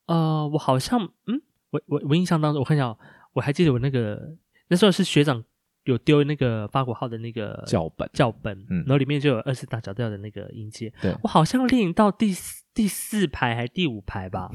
[0.06, 2.96] 呃，我好像，嗯，我我我印象当中，我看一下，
[3.34, 4.36] 我还记得我那个
[4.68, 5.44] 那时候是学长
[5.86, 14.52] 有丢那个八国号的那个教本，教本，嗯，然后里面就有二次大小调的那个音阶，对，我好像练到第四第四排还第五排吧，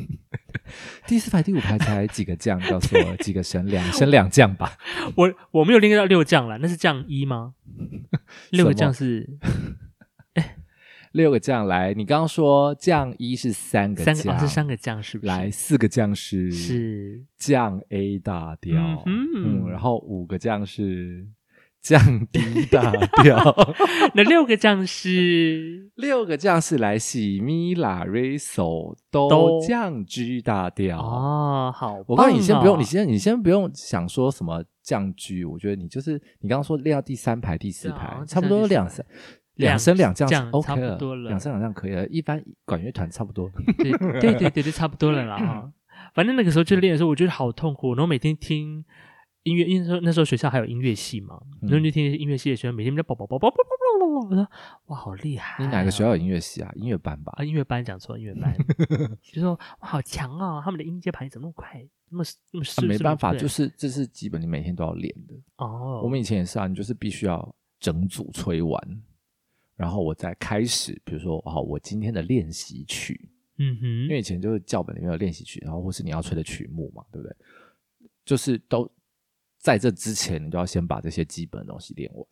[1.07, 4.77] 第四排第五排才几个降，告诉我几个升两 升两降吧，
[5.17, 7.55] 我我没有练到六降了，那是降一吗？
[8.51, 9.39] 六个降是。
[11.13, 15.29] 六个降来，你刚刚说降一是三个降，三个、哦、是三个降是不是？
[15.29, 21.27] 来四个降是是降 A 大调，嗯，嗯，然后五个降是
[21.83, 22.93] 降 D 大
[23.23, 23.57] 调，
[24.15, 39.05] 那六个降是 六个降是来喜咪拉瑞索都降 G 大调哦，好、哦，我告诉你，你先不用，你先你先不用想说什么降 G，我觉得你就是你刚刚说练到第三排第四排，啊、差不多两三。
[39.67, 42.07] 两升两降 OK 了，两升两降可以了。
[42.09, 45.73] 一般管乐团差不多，对对对对，就差不多了啦。
[46.15, 47.95] 反正那个时候去练的时候，我觉得好痛苦。
[47.95, 48.85] 然后每天听
[49.45, 54.29] 音乐，因为那时候学校还有音乐系嘛，然后就听音乐系的学生每天在啵啵啵啵啵啵啵啵。
[54.29, 54.49] 我说
[54.87, 55.63] 哇，好厉害！
[55.65, 56.71] 你哪个学校有音乐系啊？
[56.75, 57.33] 音乐班吧？
[57.37, 58.55] 啊，音乐班讲错，音乐班。
[59.23, 60.61] 就说哇，好强啊！
[60.63, 62.87] 他们的音阶排怎么那么快，那么那么顺？
[62.87, 65.35] 没办法，就是这是基本，你每天都要练的。
[65.57, 69.03] 哦，我们以前也是啊，你就是必须要整组吹完。
[69.81, 77.35] 然后我再开始，比如说，哦，我今天的练习曲，嗯哼，因为以前就是教本里面有练习曲，然后或是你要吹的曲目嘛，对不对？
[78.23, 78.87] 就是都
[79.59, 82.27] 在这之前，你就要先把这些基本的东西练完。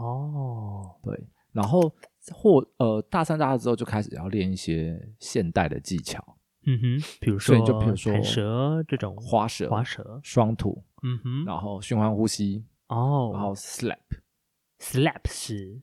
[0.00, 1.92] 哦，对，然后
[2.32, 6.24] 或呃大三大二之后就开始要练一些现代的技巧，
[6.64, 15.82] 嗯哼，比如说就比如说蛇这种花蛇、花蛇、双吐，嗯哼，然后循环呼吸，哦，然后 slap，slap 是。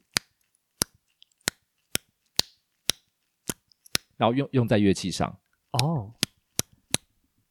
[4.22, 5.36] 然后用用在乐器上。
[5.72, 6.14] 哦，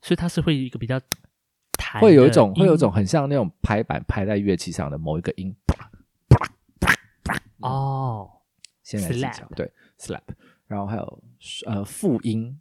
[0.01, 1.01] 所以它是会一个比较
[1.73, 5.53] 弹，会有一种会有一种很像那种拍板拍在乐器上的某一个音，
[7.59, 8.31] 哦，
[8.85, 10.23] 现在技巧对 slap，
[10.69, 11.23] 然后还有
[11.67, 12.57] 呃复音，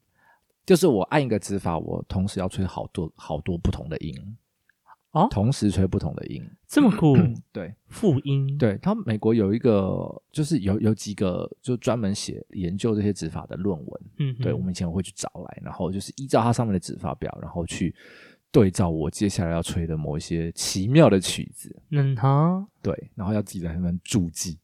[0.66, 4.38] 就是我按一个指法，我同时要吹好多好多不同的音。
[5.12, 7.16] 哦，同时吹不同的音，这么酷？
[7.52, 8.56] 对，复音。
[8.60, 14.02] 对，他美国有一个，就是有有几个，就专门写研究这些指法的论文。
[14.20, 17.96] 嗯，对，我们以前会去找来，然后就是依照它上面的指法表，然后去
[18.52, 21.76] 对照我接下来要吹的某一些奇妙的曲子。
[21.90, 24.60] 嗯哼，对，然后要自己在上面注记，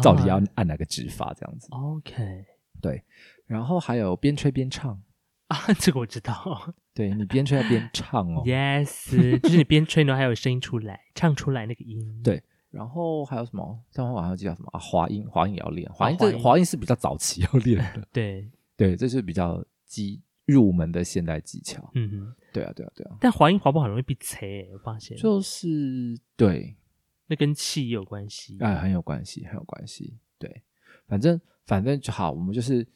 [0.00, 1.66] 到底要按哪个指法这样子。
[1.70, 2.44] OK，
[2.80, 3.02] 对，
[3.46, 4.96] 然后还有边吹边唱。
[5.48, 6.74] 啊， 这个我知道。
[6.94, 8.42] 对，你边吹还边唱哦。
[8.44, 12.20] Yes，就是你边吹呢，还有声音出来，唱出来那个音。
[12.22, 13.80] 对，然后还有什么？
[13.90, 14.78] 这会还要记叫什么啊？
[14.78, 15.90] 滑音，滑音也要练。
[15.92, 18.06] 滑音这滑音是比较早期要练的。
[18.12, 21.90] 对对，这是比较基入门的现代技巧。
[21.94, 23.16] 嗯哼，对啊对啊对啊。
[23.20, 25.16] 但滑音滑不好容易被吹，我发现。
[25.16, 26.76] 就是对，
[27.28, 28.58] 那跟气也有关系。
[28.60, 30.18] 哎，很有关系，很有关系。
[30.38, 30.62] 对，
[31.06, 32.86] 反正反正就好，我们就是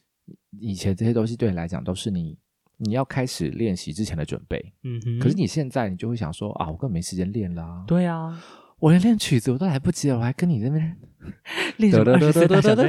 [0.59, 2.37] 以前这些东西对你来讲都是你。
[2.83, 5.19] 你要开始练习之前的准备，嗯哼。
[5.19, 7.83] 可是你现在你就会想说啊，我根本没时间练啦。
[7.87, 8.37] 对啊，
[8.79, 10.97] 我连练曲子我都来不及了，我还跟你那边
[11.77, 12.83] 练什么二十四大小调？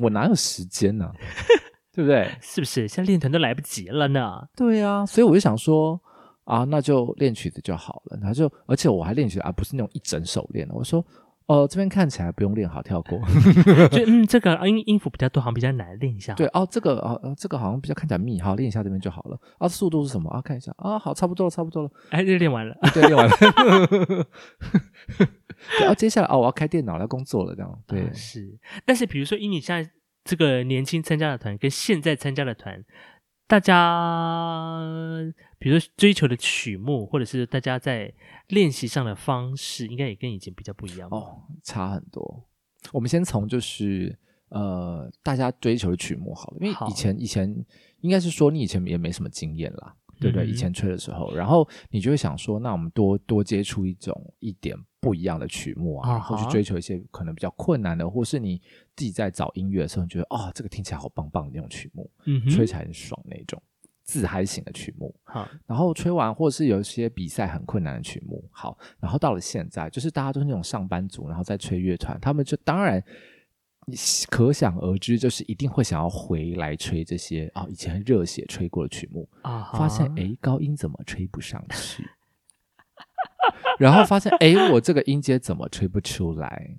[0.00, 1.10] 我哪有时间呢？
[1.92, 2.28] 对不对？
[2.40, 2.86] 是不是？
[2.88, 4.46] 现在练团都来不及了呢？
[4.56, 6.00] 对啊，所以我就想说
[6.44, 8.18] 啊，那就练曲子就好了。
[8.20, 10.74] 然后就而且我还练曲子啊，不是那种一整首练的。
[10.74, 11.04] 我说。
[11.46, 13.18] 哦，这边看起来不用练好，跳过。
[13.92, 16.32] 就嗯，这个音音符比较多，好像比较难练一下。
[16.34, 19.38] 对哦，这个哦，这个好像比较看起来密，好练一下这边就好了。
[19.58, 20.40] 啊，速度是什么啊？
[20.40, 21.90] 看一下啊，好，差不多了，差不多了。
[22.10, 23.36] 哎，练练完了，对，练完了。
[25.80, 28.10] 然后接下来哦，我要开电脑来工作了，这样对、啊。
[28.14, 29.90] 是，但是比如说，以你现在
[30.24, 32.82] 这个年轻参加的团，跟现在参加的团，
[33.46, 34.80] 大家
[35.64, 38.12] 比如说追求的曲目，或者是大家在。
[38.48, 42.44] 练习上的方式应该也跟以前比较不一样哦，差很多。
[42.92, 44.14] 我们先从就是
[44.50, 47.64] 呃，大家追求的曲目好了，因为以前以前
[48.02, 50.46] 应该是说你以前也没什么经验啦，嗯、对不对？
[50.46, 58.60] 以前吹的时候，然后你就会想说，那我们多多接触一种一点不一样的曲目啊，或去追求一些可能比较困难的，或是你
[58.94, 63.62] 自己在找音乐的时候，你觉得哦，这个听起来好棒棒的那种曲目，嗯，吹起来很爽那种。
[64.04, 73.02] 自嗨型的曲目，好，然后吹完，或者是有一些比赛很困难的曲目，好，然后到了现在，就是大家都是那种上班族，然后在吹乐团，他们就当然，
[73.86, 73.96] 你
[74.28, 82.06] 可想而知，就是一定会想要回来吹这些啊、哦，以前热血吹过的曲目啊，发现哎，高音怎么吹不上去，
[83.80, 86.76] 然后发现哎，我这个音阶怎么吹不出来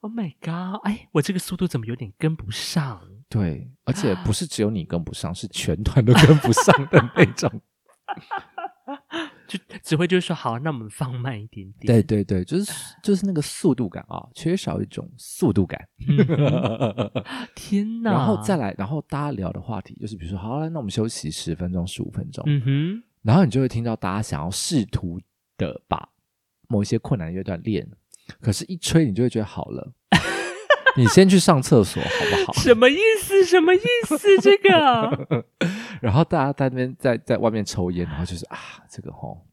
[0.00, 0.80] ？Oh my god！
[0.84, 3.00] 哎，我这个速度怎么有点跟不上？
[3.28, 7.50] 对，而且不是只有你跟不上，是全团都跟不上的那种。
[9.48, 11.86] 就只会就是说，好，那我们放慢一点点。
[11.86, 15.88] 对对对，就是就是那个速度感啊，缺少一种速度感。
[17.54, 18.10] 天哪！
[18.12, 22.44] 然后再来，然后大家聊的话题就是，比如说，好了，那我们休息十分钟、十五分钟。
[22.46, 23.02] 嗯哼。
[23.22, 25.20] 然后你就会听到大家想要试图
[25.56, 26.08] 的把
[26.68, 27.88] 某一些困难的乐段练，
[28.40, 29.92] 可是，一吹你就会觉得好了。
[30.96, 32.52] 你先去上厕所好不好？
[32.54, 33.44] 什么意思？
[33.44, 34.18] 什么意思？
[34.40, 35.44] 这个？
[36.00, 38.58] 然后大家在那边在在外面抽烟，然后就是啊，
[38.90, 39.46] 这个吼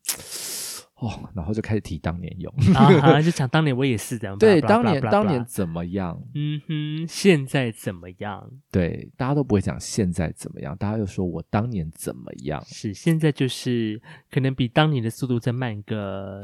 [0.96, 4.38] 哦，然后就开始提当年勇啊，就讲当年我也是这样。
[4.38, 6.18] 对，当年当年怎么样？
[6.34, 8.50] 嗯哼，现在怎么样？
[8.72, 12.64] 对，大家都不会讲现在怎么样，大家又说我当年怎么样？
[12.66, 14.02] 是现在就是
[14.32, 16.42] 可能比当年的速度再慢个。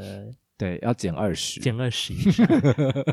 [0.60, 2.12] 对，要减二十，减二十。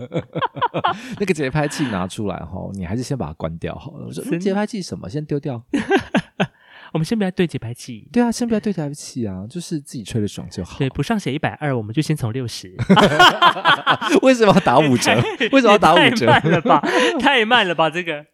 [1.17, 4.05] 那个节拍器拿出来哈，你还是先把它关掉好了。
[4.05, 5.63] 我说节拍器什么，先丢掉。
[6.91, 8.05] 我们先不要对节拍器。
[8.11, 10.77] 对啊，先不要对节拍器啊，就是自己吹的爽就好。
[10.77, 12.75] 对，不上写一百二，我们就先从六十。
[14.21, 15.15] 为什么要打五折？
[15.53, 16.25] 为什么要打五折？
[16.25, 16.81] 太慢了吧，
[17.21, 18.25] 太慢了吧，这个。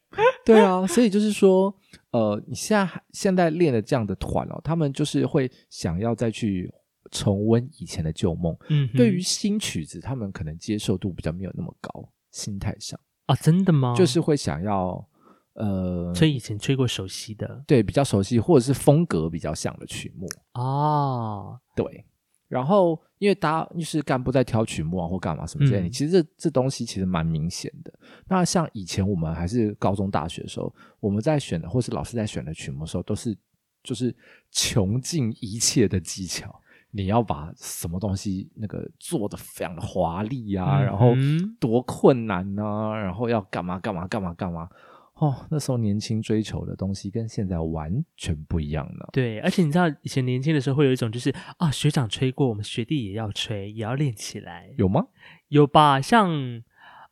[0.43, 1.71] 对啊，所以就是说，
[2.09, 6.73] 呃，你现在现在练的这样的团哦，他们就是会想要再去。
[7.13, 13.93] 重温以前的旧梦，嗯，对于新曲子，他们可能接受度比较没有那么高，心态上啊，真的吗？
[13.95, 15.07] 就是会想要
[15.53, 22.03] 呃，吹以前吹过熟悉的，对，比较熟悉或者是风格比较像的曲目哦，对。
[22.49, 27.91] 然后因为大家就是干部在挑曲目啊，或干嘛什么之类的，嗯、其实这这东西其实蛮明显的。
[28.27, 33.35] 那像以前我们还是高中大学的时候，我们在选的或是老师在选的曲目的时候，都是
[33.81, 34.15] 就是
[34.51, 36.61] 穷尽一切的技巧。
[36.95, 41.13] 你要把什么东西那个做的非常的华丽啊，嗯、然后
[41.59, 44.69] 多困难啊，然后要干嘛干嘛干嘛干嘛
[45.15, 49.09] 哦，那时候年轻追求的东西跟现在完全不一样了。
[49.11, 54.69] 对，而且你知道以前年轻的时候会有一种就是啊，学长吹过，我们学弟也要吹，也要练起来。
[54.77, 55.07] 有吗？
[55.47, 56.61] 有吧，像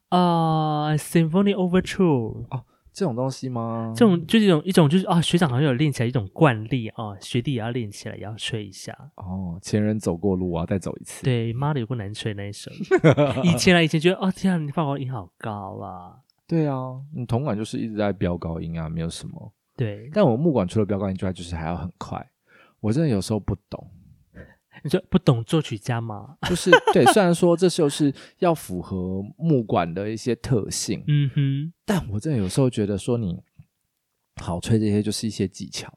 [0.09, 2.65] 啊、呃、Symphony Overture 哦。
[3.01, 3.91] 这种东西吗？
[3.95, 8.95] 这种就是一种一种就是啊，学长好像有练起来一种惯例啊，学弟也要练起来，也要吹一下。
[9.15, 11.23] 哦，前人走过路，我要再走一次。
[11.23, 12.69] 对，妈的，有够难吹那一首。
[13.43, 16.13] 以前啊，以前觉得哦，天啊，你发高音好高啊。
[16.47, 19.51] 对啊，你铜管就是一直在飙高音啊，没有什么。
[19.75, 22.23] 对，但我木管除了飙高音之外，就是还要很快。
[22.81, 23.83] 我真的有时候不懂。
[24.83, 26.35] 你就不懂作曲家吗？
[26.49, 33.37] 就是对，虽然说这就是要符合木管的一些特性，嗯哼，但我真的有时候觉得说你
[34.41, 35.91] 好吹这些就是一些技巧，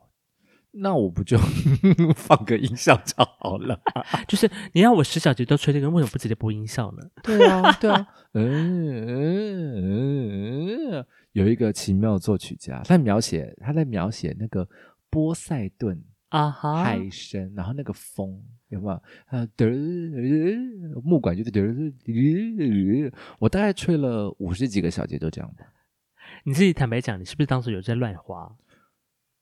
[0.73, 1.38] 那我不就
[2.14, 3.81] 放个音效就好了？
[4.29, 7.03] 就是你让我十小节都吹这个，为什么不直接播音效呢？
[7.23, 14.68] 对啊，对啊，嗯嗯嗯嗯，有一个奇妙的作曲家，他在描写他在描写那个
[15.09, 16.05] 波塞顿。
[16.31, 16.83] 啊哈！
[16.83, 18.42] 海参，然后那个风
[18.75, 19.03] 有没有？
[19.27, 25.65] 啊，嘚，木管就是嘚，我大概吹了五十几个小节，都这样吧。
[26.45, 28.55] 你自己坦白讲，你是不是当时有在乱滑？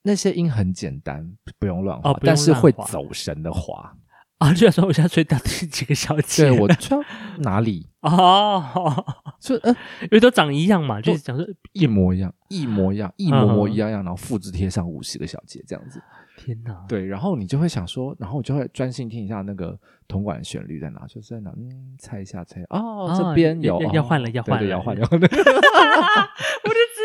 [0.03, 3.97] 那些音很简单，不用乱滑，哦、但是会走神的滑。
[4.43, 6.49] 啊，就说我现在吹到第几个小节？
[6.51, 6.99] 对， 我吹
[7.39, 7.87] 哪里？
[8.01, 9.05] 哦，
[9.39, 9.71] 就呃，
[10.03, 16.03] 因为都长一样嘛，就是讲说一模一样，一模一样，一模模一样样，然后复制贴上五十个小节这样子。
[16.37, 16.75] 天哪！
[16.89, 19.79] 对，然后你就会想说，然后我就会专心听一下那个
[20.09, 25.39] 铜管旋律在哪，就是在哪，嗯，猜一下，猜哦，哦这边有要换了，要换了，要换 了，我就知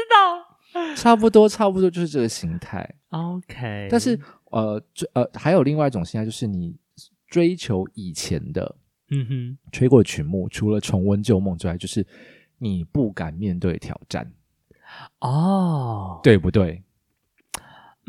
[0.09, 2.89] 道，差不多，差不多就是这个形态。
[3.09, 4.19] OK，但是
[4.51, 4.81] 呃，
[5.13, 6.75] 呃，还有另外一种形态，就是你
[7.27, 8.75] 追求以前的，
[9.09, 12.05] 嗯哼，吹过曲目，除了重温旧梦之外，就是
[12.57, 14.31] 你不敢面对挑战。
[15.19, 16.81] 哦，对不对？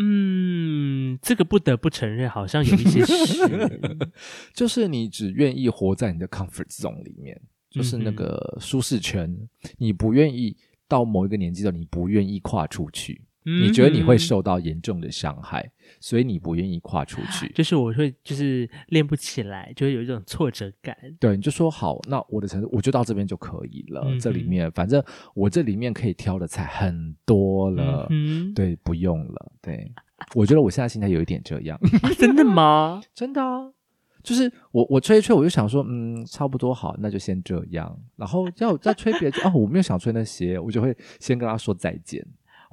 [0.00, 3.90] 嗯，这个不得不承认，好像有一些是，
[4.54, 13.26] 就是你只愿意活在你的 comfort zone 里面，就是那个舒适圈，嗯、你不愿意到某一个年纪的，你不愿意跨出去，嗯、
[13.62, 15.70] 你觉得你会受到严重的伤害，
[16.00, 17.50] 所以你不愿意跨出去。
[17.54, 20.96] 就是我会就是练不起来，就会有一种挫折感。
[21.18, 24.02] 对，你就说好，那我的程度我就到这边就可以了。
[24.06, 25.02] 嗯、这里面反正
[25.34, 29.52] 我这里面可以挑的菜很多了，嗯、对，不用了。
[29.62, 29.90] 对，
[30.34, 31.78] 我觉得我现在心态有一点这样。
[32.02, 33.00] 啊、真的吗？
[33.14, 33.72] 真的啊。
[34.20, 37.98] 就是我我吹一吹，我就想说，嗯，差不多好，那就先这样。
[38.16, 42.22] 然后要再吹别的，哦，我没有想吹那些，我就会先跟他说再见。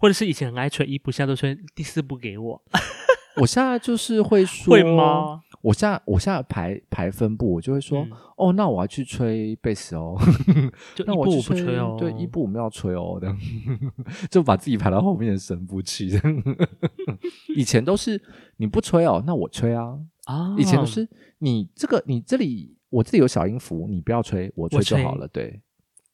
[0.06, 2.62] 或者是以前很爱吹一部，现在都吹第四部给我。
[3.41, 5.41] 我现在就是会说，会吗？
[5.64, 10.16] 我现在我现在排排分部，我就会说，嗯、哦，那我要去吹贝斯哦。
[10.93, 13.36] 就 一部我不吹哦，对，一部我们要吹哦的，
[14.30, 16.08] 就把自己排到后面神不去。
[17.56, 18.22] 以前都是
[18.58, 19.97] 你不吹哦，那我吹啊。
[20.26, 25.28] 啊，以前都是你这个你这里我这里有小音符，你不要吹，我吹就好了。
[25.30, 25.60] 对，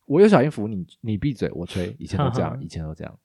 [0.05, 1.93] 我有小音符，你你闭嘴，我吹。
[1.99, 3.19] 以前都这样，以前都这样。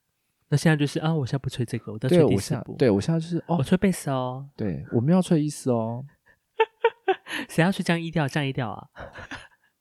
[0.48, 2.76] 那现在就是啊，我现在不吹这个，我在吹第四部。
[2.76, 4.48] 对，我现在就是哦，我吹贝斯哦。
[4.56, 6.04] 对，我们要吹伊斯哦。
[7.48, 8.26] 谁要去降 E 调？
[8.28, 8.88] 降 E 调啊？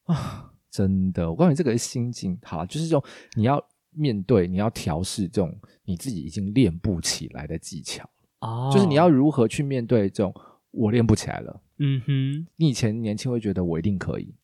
[0.05, 3.03] 啊， 真的，我告诉你，这个心境好，就是这种
[3.35, 8.09] 你要面对，你要调试这种你自己已经练不起来的技巧
[8.41, 10.33] 哦，就是你要如何去面对这种。
[10.77, 11.61] 我练不起来了。
[11.79, 14.35] 嗯哼，你以前年轻会觉得我一定可以，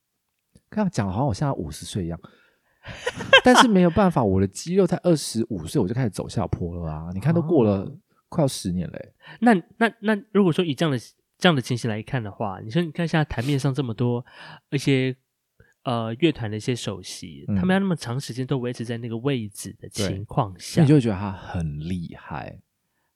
[0.70, 2.18] 刚刚讲好像我现在五十岁一样，
[3.44, 7.10] 但是没有办法，我的肌肉在二十五岁我就开始走下坡了啊！
[7.14, 7.90] 你看都过了
[8.30, 8.98] 快要十年嘞。
[8.98, 10.98] 欸，那那那如果说以这样的
[11.38, 14.26] 这样的情形来看的话，你说你看现在台面上这么多
[14.72, 15.16] 一些
[15.84, 22.60] 呃乐团的一些首席，嗯、他们要那么长时间都维持在那个位置的情况下，你就会觉得他很厉害。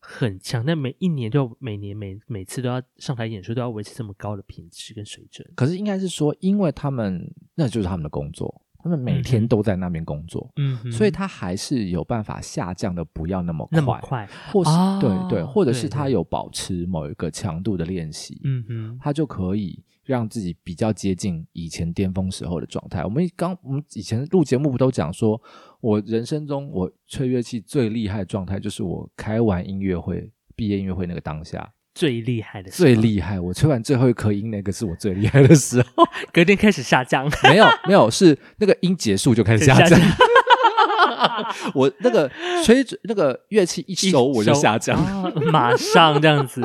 [0.08, 5.52] 很强，但每一年都要每年每每次都要上台演出，都要维持这么高的品质跟水准。
[5.56, 19.84] 可是应该是说，因为他们那就是他们的工作，他们每天都在那边工作，嗯哼，所以他还是有办法下降的不要那么快，那么快，或是、哦、对对，或者是他有保持某一个强度的练习，嗯哼，他就可以。
[20.06, 23.04] 让自己比较接近以前巅峰时候的状态。
[23.04, 25.42] 我们刚我们以前录节目不都讲说，
[25.82, 33.40] 我人生中我吹乐器最厉害的状态，就是我开完音乐会、毕业音乐会那个当下最厉害的时候，最厉害。
[33.40, 36.04] 我吹完最后一颗音，那个是我最厉害的时候。
[36.32, 37.28] 隔天开始下降？
[37.50, 40.00] 没有没有，是那个音结束就开始下降。
[41.74, 42.30] 我那个
[42.64, 46.62] 吹那个乐器一收我就下降，啊，马上这样子。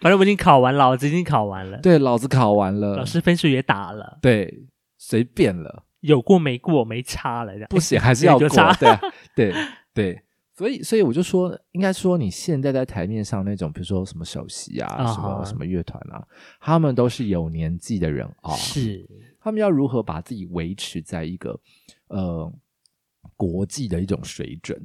[0.00, 1.78] 反正我已经考完，老子已经考完了。
[1.78, 4.18] 对，老子考完了，老师分数也打了。
[4.20, 4.66] 对，
[4.98, 8.48] 随便了，有过没过没差了，这样不行，还是要过。
[8.48, 8.98] 对
[9.34, 9.54] 对
[9.94, 10.22] 对，
[10.56, 16.24] 所以所以我就说，应该说你现在在台面上那种，比如说什么首席啊，什么什么乐团啊，
[16.60, 19.04] 他们都是有年纪的人啊，是
[19.40, 21.58] 他们要如何把自己维持在一个
[22.06, 22.52] 呃
[23.36, 24.80] 国际的一种水准。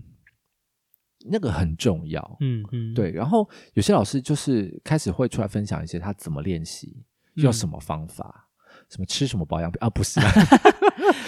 [1.29, 3.11] 那个很重要，嗯嗯，对。
[3.11, 7.03] 然后有些老师就是开始会出来分享一些他怎么练习，
[7.35, 9.89] 用什么方法，嗯、什么吃什么保养品啊？
[9.89, 10.31] 不是、 啊，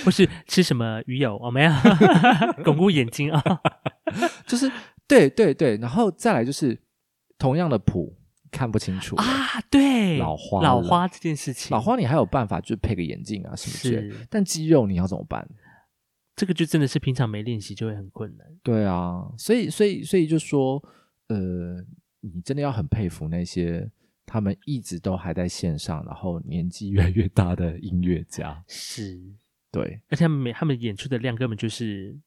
[0.06, 1.38] 不是吃什么鱼油？
[1.42, 1.72] 我没有，
[2.64, 3.44] 巩固眼睛啊。
[4.48, 4.72] 就是
[5.08, 6.78] 对对对，然后再来就是
[7.38, 8.16] 同样的谱
[8.52, 15.48] 看不清楚啊，对，老花老花这件事情，老花你还有办法，就配个眼镜啊什么之类的，是但肌肉你要怎么办？
[16.36, 18.48] 这个就真的是平常没练习就会很困难。
[18.64, 20.82] 对啊，所以所以所以就说，
[21.28, 21.84] 呃，
[22.22, 23.90] 你真的要很佩服那些
[24.26, 28.64] 他们一直都还在线上，然后年纪越来越大的音乐家。
[28.68, 29.20] 是，
[29.72, 32.18] 对，而且他们每他们演出的量根本就是。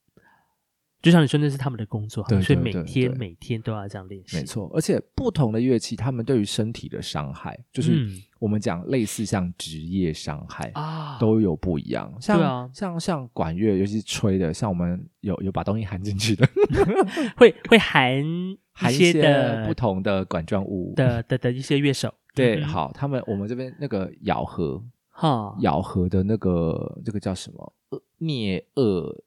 [1.05, 4.38] 就像你说，那是他们的工作，对对对对，所以每天每天都要这样练习。
[4.38, 12.11] 没错，而且不同的乐器，他们对于身体的伤害，就是我们讲类似像职业伤害啊，都有不一样。
[12.20, 16.48] 像、啊、像像管乐，尤其是吹的，像我们有有把东西含进去的，
[17.36, 18.24] 会会含
[18.72, 22.12] 含一些不同的管状物的的的一些乐手。
[22.34, 27.72] 对，嗯、好，他们我们这边那个咬合哈，咬合的那个这个叫什么？
[28.18, 29.24] 颞顎。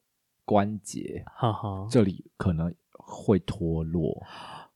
[0.47, 4.23] 关节，哈哈，这里可能会脱落，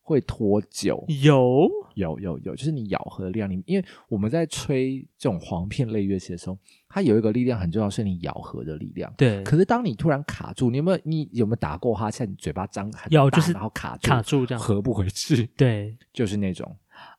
[0.01, 1.01] 会脱臼。
[1.23, 1.65] 有，
[1.95, 3.49] 有，有，有，就是你咬合的力量。
[3.49, 6.57] 你因为我们在吹这种簧片类乐器的时候，
[6.89, 9.13] 它有一个力量很重要，是你咬合的力量。
[9.15, 9.41] 对。
[9.43, 10.99] 可是当你突然卡住，你有没有？
[11.05, 12.29] 你有没有打过哈欠？
[12.29, 15.45] 你嘴巴张很大，有，就是然后卡住，卡住这样合不回去。
[15.55, 16.75] 对，就是那种。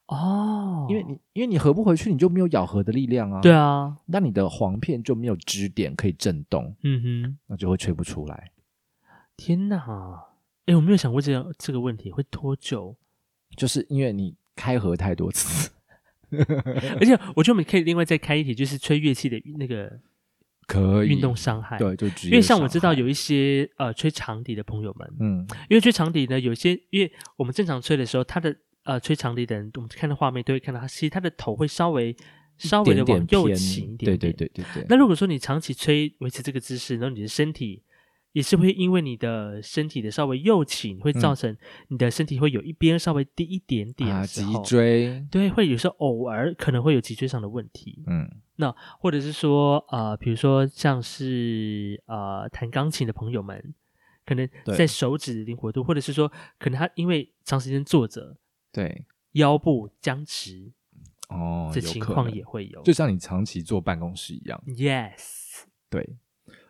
[0.07, 3.41] 哦，因为你因为你合不回去，你就没有咬合的力量啊。
[3.41, 6.75] 对啊，那你的簧片就没有支点可以震动。
[6.83, 8.51] 嗯哼，那就会吹不出来。
[9.37, 10.25] 天哪！
[10.67, 12.95] 哎，我没有想过这样这个问题会脱臼，
[13.57, 15.71] 就是因为你开合太多次。
[16.31, 20.01] 而且我觉得我们可以另外再开一题，就是吹乐器的那个
[20.67, 21.77] 可以运动伤害。
[21.79, 32.17] 对，就因为像我知道有一些呃吹长笛的朋友们，嗯，因为吹长笛呢，有些因为我们正常吹的时候，它的呃吹长笛的人，我们看到画面都会看到他，其实他的头会稍微
[32.59, 34.19] 稍微的往右倾一点点。
[34.19, 34.87] 对对对对对。
[34.89, 37.83] 那如果说你长期吹维持这个姿势，然后你的身体。
[38.33, 41.55] 也是会因为你的身体的稍微右倾，会造成
[41.89, 48.03] 你的身体会有一边稍微低一点点脊椎对，会有时候偶尔可能会有脊椎上的问题。
[48.07, 48.27] 嗯，
[48.57, 53.75] 那或者是说呃，比如说像是呃弹钢琴的朋友们，
[54.25, 58.35] 可能在手指灵活度，或者是说可能他因为长时间坐着，
[58.73, 60.73] 对腰部僵直
[61.29, 64.63] 哦，这情况也会有，就像你长期坐办公室一样。
[64.67, 66.17] Yes，对。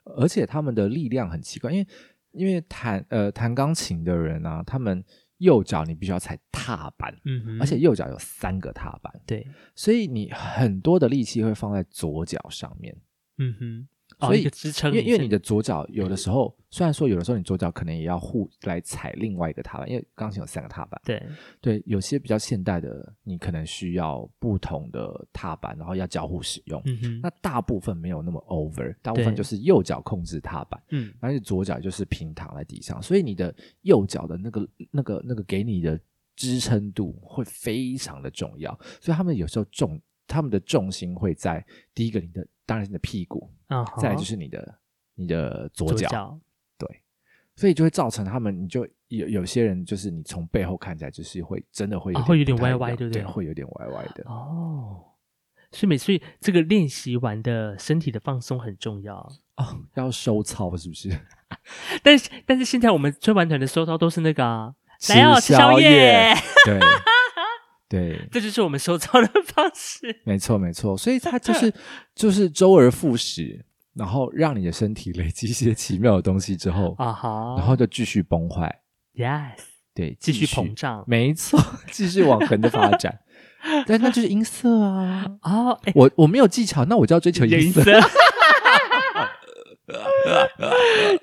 [0.05, 1.87] 而且他们的力量很奇怪，因为
[2.33, 5.05] 因为弹呃弹钢琴的人啊，他们
[5.39, 9.47] 右脚你必须要踩踏板，嗯哼，而且右脚有三个踏板，对，
[9.77, 12.97] 所以你很多的力气会放在左脚上面，
[13.39, 13.89] 嗯哼。
[14.21, 21.01] 所以，支撑，因为因为你的左脚有的时候，虽然说有的时候你左脚可能也要护来踩另外一个踏板，因为钢琴有三个踏板。
[21.05, 21.23] 对
[21.61, 26.81] 对，有些比较现代的，你可能需要不同的踏板，然后要交互使用。
[26.85, 27.21] 嗯哼。
[27.23, 35.99] 那大部分没有那么 over，大部分就是右脚控制踏板，嗯，而且左脚就是平躺在地上，所以你的右脚的那个那个那个给你的
[36.37, 38.73] 支撑度会非常的重要。
[39.01, 40.01] 所以他们有时候重，
[40.33, 41.65] 他们的重心会在
[41.95, 42.47] 第一个你的。
[42.65, 44.01] 当然是你的屁股，uh.
[44.01, 44.79] 再来就是你的
[45.17, 46.41] 你的左脚，左脚
[46.79, 47.03] 对，
[47.57, 53.21] 所以就会造成他们，你就有有些人就是你从背后看起来就是会真的会有、啊、会有点歪歪，对不对？
[53.21, 55.05] 对，会有点歪歪的哦。
[55.73, 59.17] 所以每次这个练习完的身体的放松很重要
[59.57, 61.11] 哦，要收操是不是？
[62.03, 64.73] 但是但是现在我们吹完团的收操都是那个、啊、
[65.09, 66.33] 来哦吃宵夜，
[66.65, 66.79] 对。
[67.93, 70.21] 对，这就是我们收操的方式。
[70.25, 71.71] 没错，没错，所以它就是
[72.15, 73.63] 就是周而复始，
[73.93, 77.59] 然后让你的身体累积一些奇妙的东西之后，啊哈、uh，huh.
[77.59, 78.81] 然后就继续崩坏。
[79.15, 79.59] Yes，
[79.95, 81.05] 对，继续膨胀。
[81.07, 83.19] 没错，继续往横的发展。
[83.87, 85.27] 但那就是音色啊！
[85.43, 87.83] 啊、oh, 欸，我我没有技巧，那我就要追求音色。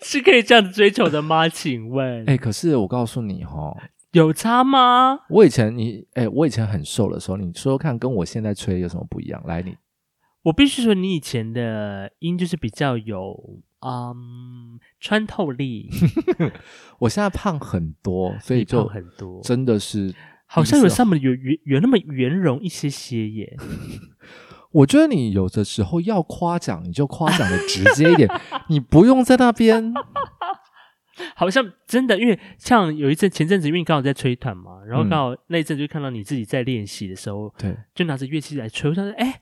[0.03, 1.49] 是可以这样子追求的吗？
[1.49, 2.21] 请问？
[2.21, 3.75] 哎、欸，可是我告诉你哈。
[4.11, 5.19] 有差吗？
[5.29, 9.41] 我以前你哎、欸，我以前很瘦的时候，你说说看，跟我现在吹有什么不一样？
[9.45, 9.77] 来，你，
[10.43, 15.89] 我必须说，你以前的音就是比较有嗯穿透力。
[16.99, 20.13] 我现在胖很多，所以就很多，真的是
[20.47, 23.57] 好像有上面有圆有那么圆融一些些耶。
[24.71, 28.29] 我觉得你有的时候要夸奖，你就夸奖的直接一点，
[28.69, 29.93] 你不用在那边。
[31.35, 39.41] 好像真的，因为像有一阵前阵子，因为刚好在吹团嘛，然后刚好那一阵就看到你自己在练习的时候，对、嗯，就拿着乐器来吹，我想说，哎，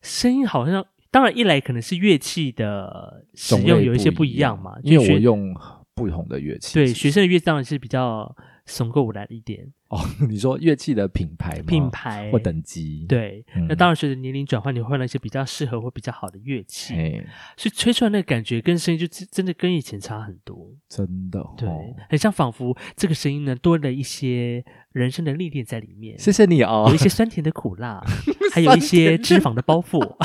[0.00, 5.54] 声音好像，当然一来可能是乐器的使用有一些不一样嘛，因为我用
[5.94, 8.34] 不同的乐器，对，学生的乐器当然是比较。
[8.72, 9.70] 怂过我来一点。
[9.88, 11.64] 哦， 你说乐器的品牌吗？
[11.66, 12.30] 品牌。
[12.30, 13.04] 或等级？
[13.06, 17.26] 对，嗯、那当然随着年龄转换，你会换了一些比较适合或比较好的乐器，嘿。
[17.58, 21.68] 所以吹出来那个感觉跟声音就真的跟以前差很多，真的、哦，对，
[22.08, 26.18] 很像仿佛这个声音呢多了一些人生的历练在里面。
[26.18, 28.02] 谢谢你哦，有一些酸甜的苦辣，
[28.54, 30.00] 还有一些脂肪的包袱。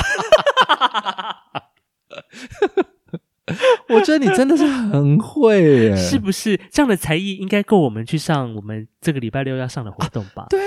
[3.88, 6.58] 我觉得你真的是很会耶，是不是？
[6.70, 10.42] 这样的才艺应该够我们去上我们这个礼拜六要上的活动吧？
[10.44, 10.58] 啊、对，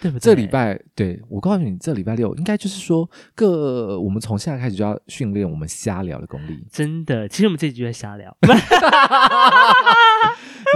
[0.00, 0.20] 对不对？
[0.20, 6.66] 这礼拜，对，我告诉你，这礼拜六应该就是说，各我们从现在开始就要训练我们瞎聊的功力。
[6.70, 8.36] 真的，其实我们这集就在瞎聊。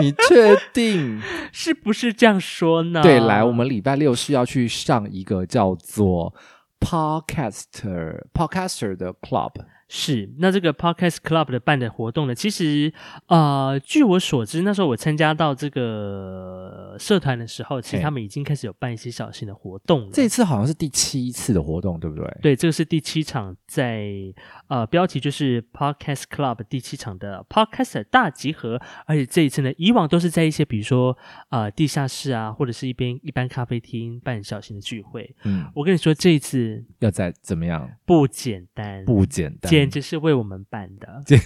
[0.02, 1.22] 你确定
[1.52, 3.02] 是不是这样说呢？
[3.02, 6.34] 对，来，我们礼拜六是要去上一个叫做
[6.80, 9.52] Podcaster Podcaster 的 Club。
[9.88, 12.92] 是，那这个 Podcast Club 的办的活动呢，其实，
[13.28, 20.10] 呃，据我所知，那时候我参加到这个社团的时候，其实他们已经开始有办一些小型的活动了。
[20.12, 22.38] 这次好像是第七次的活动，对不对？
[22.42, 24.34] 对，这个是第七场在，在
[24.66, 31.16] 呃，标题就是 Podcast Club 第七场的 Podcast 大集合，而且这一次呢，以往都是在一些比如说
[31.50, 35.32] 呃地下室啊，或者是一边一般咖啡厅办小型的聚会。
[35.44, 37.88] 嗯，我跟你说，这一次要在怎么样？
[38.04, 39.75] 不简单，不简单。
[39.76, 41.22] 简直是为我们办的，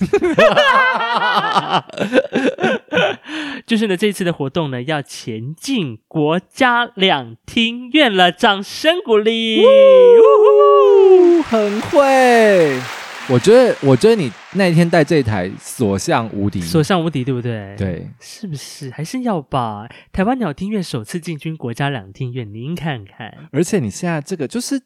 [3.66, 12.78] 就是呢，这次的活动呢，要前进国家两厅院了，掌声鼓励，呜，很会。
[13.28, 17.74] 我觉得，我觉得你那一天带这一台所向无敌，所向无敌，对不对？
[17.76, 18.90] 对，是不是？
[18.90, 19.88] 还是要把？
[20.12, 23.48] 台湾鸟厅院首次进军国家两厅院，您看看。
[23.52, 24.80] 而且你现在这个就是。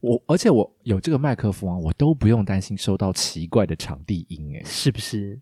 [0.00, 5.40] 我而且我有这个麦克风啊，我都不用担心收到奇怪的场地音，诶，是不是？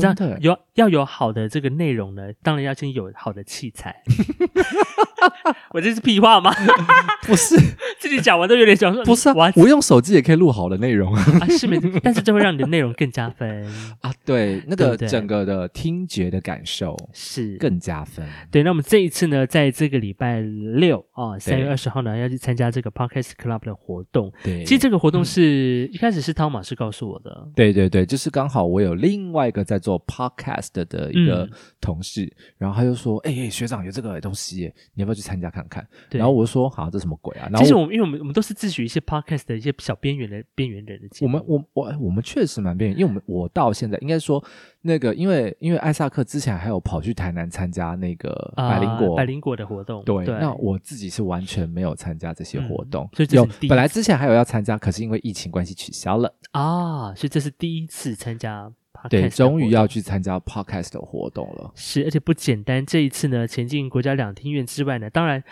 [0.00, 4.02] 真的有要有好的这个内容呢，当然要先有好的器材。
[5.70, 6.52] 我这是屁话吗？
[7.26, 7.56] 不是，
[8.00, 9.04] 自己讲完都有点想说。
[9.04, 11.78] 不是啊，我用手机也可以录好的内容啊，是没？
[12.02, 13.64] 但是这会让你的内容更加分
[14.00, 14.12] 啊。
[14.24, 18.26] 对，那个整个的听觉的感受是更加分。
[18.50, 24.32] 对，那我们这一次呢，在这个礼拜六啊，三月二十号呢，要去参加这个 Podcast Club 的活动。
[24.42, 27.48] 对，其实这个活动是一开始是汤马士告诉我的。
[27.54, 31.46] 对对对，就是刚好我有另外一个在做 Podcast 的一个
[31.80, 41.32] 同事，然后他就说：“哎，学长有这个东西，你要不要去？”参加看看，然后我就说：“好，这什么鬼啊？”然后其实我们，因为我们我们都是自诩一些 podcast 的一些小边缘的边缘人的节目。
[41.32, 44.44] 我们，我我我们确实蛮边缘，因为我们我到现在应该说
[44.82, 50.26] 那个，因为因为艾萨克之前还有跑去台南参加那个百灵果、呃、百灵果的活动，对。
[50.26, 58.70] 对那我自己是完全没有参加这些活动，嗯、所以有本来之前还有要参加，可是因为疫情关系取消了啊，所以这是第一次参加。
[59.08, 61.72] 对，终于要去参加 podcast 的活动了。
[61.74, 62.84] 是，而且不简单。
[62.84, 65.42] 这一次呢，前进国家两厅院之外呢，当然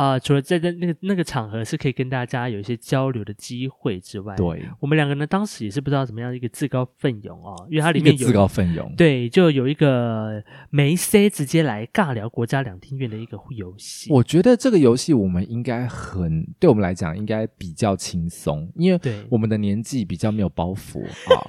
[0.00, 14.10] 啊、呃，除了在那那个那个场合是可以跟大家有一些交流的机会之外，对，我们两个呢，当时也是不知道怎么样一个自告奋勇哦，因为它里面有自告奋勇，对，就有一个梅 C 直接来尬聊国家两厅院的一个游戏。
[14.10, 18.98] 我觉得这个游戏我们应该很，对我们来讲应该比较轻松，因为
[19.28, 21.44] 我们的年纪比较没有包袱啊。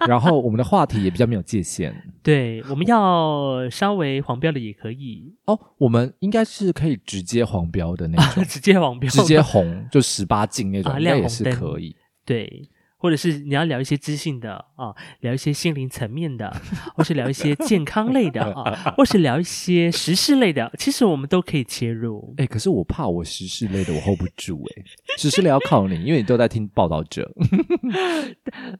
[0.06, 5.58] 然后我们的话题也比较没有界限， 对，我们要稍微黄标的也可以哦。
[5.78, 11.96] 我们应该是可以直接黄标的那种，啊、 直接黄标，直接红就十八禁那种，也是可以。
[12.24, 12.68] 对。
[12.96, 16.50] 或者是你要聊一些知性的啊，聊一些心灵层面的，
[16.96, 22.32] 或是聊一些健康类的啊， 或是聊一些时事类的，其实我们都可以切入。
[22.38, 27.30] 哎、欸，可是我怕我时事类的我 hold 不住哎、欸，时事类要靠你，因为你都在听报道者。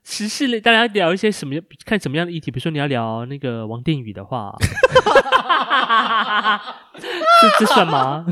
[0.04, 1.54] 时事类，大家聊一些什么？
[1.84, 2.50] 看什么样的议题？
[2.50, 4.56] 比如说你要聊那个王定宇的话，
[7.42, 8.24] 这这算吗？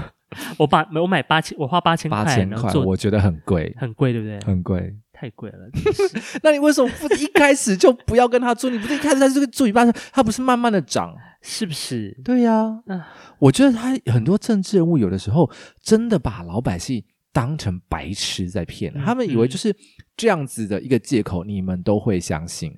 [0.58, 4.38] 我把我买八千，我花八千块，八千块，我觉得很贵，很贵，对不对？
[4.40, 4.96] 很贵。
[5.12, 5.58] 太贵了，
[6.42, 8.68] 那你为什么不一开始就不要跟他做？
[8.68, 12.20] 你不是一开始在这个住一半，他不是慢慢的涨，是不是？
[12.24, 13.08] 对呀、啊，
[13.38, 15.48] 我觉得他很多政治人物有的时候
[15.80, 19.72] 真的把老百姓当成白痴在骗，嗯、他们以为就是
[20.16, 22.76] 这样子的一个借口，你们都会相信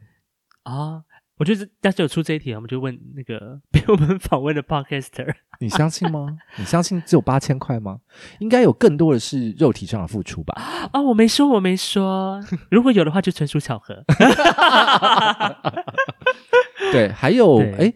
[0.64, 1.02] 啊。
[1.36, 6.36] 我觉得，但是有出这一题，我们就问那个 被我们访问的 Podcaster，你相信吗？
[6.56, 7.98] 你相信只有八千块吗？
[8.38, 10.54] 应该有更多的是肉体上的付出吧？
[10.92, 12.40] 啊，我没说，我没说。
[12.70, 14.04] 如果有的话，就纯属巧合。
[16.92, 17.92] 对，还有，哎，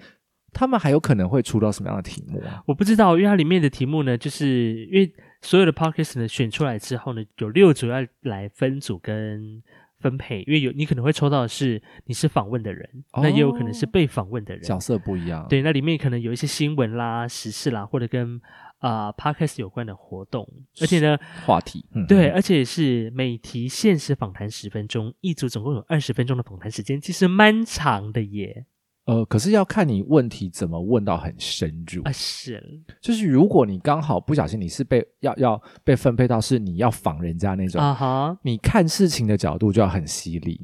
[0.53, 2.63] 他们还有可能会出到什么样的题目啊？
[2.67, 9.63] 我不知道，因为它里面的题目呢，就是因为所有的 Podcaster 呢选出来之后呢，有六组要来分组跟。
[10.01, 15.47] 分配，因为有你可能会抽到的是你是访问的人，哦、那也有可能是被访问的人，角色不一样。
[15.49, 18.41] 对，那里面可能有一些新闻啦、时事啦，或者跟
[18.79, 20.49] 啊、呃、Podcast 有关的活动，
[20.81, 28.67] 而且呢，话题，嗯、对，而且是每题限时访谈十分钟，一组总共有二十分钟的访谈时间，其实蛮长的耶。
[29.09, 32.63] 呃，可是要看你问题怎么问到很深入啊，是，
[33.01, 38.39] 就是如果你刚好不小心你是被要要被分配到是你要仿人家那种啊哈，uh huh.
[38.43, 40.61] 你看事情的角度就要很犀利，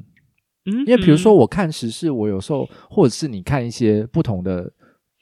[0.65, 4.71] 嗯，因为比如说我看时事，我有时候或者是你看一些不同的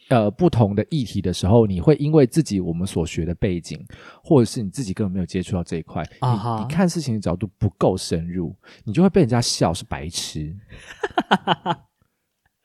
[0.09, 3.79] 呃不同的议题的时候，你会因为自己我们所学的背景，
[4.21, 6.59] 或者是你自己根本没有接触到这一块啊哈，uh huh.
[6.59, 8.53] 你，你看事情的角度不够深入，
[8.83, 10.53] 你就会被人家笑是白痴。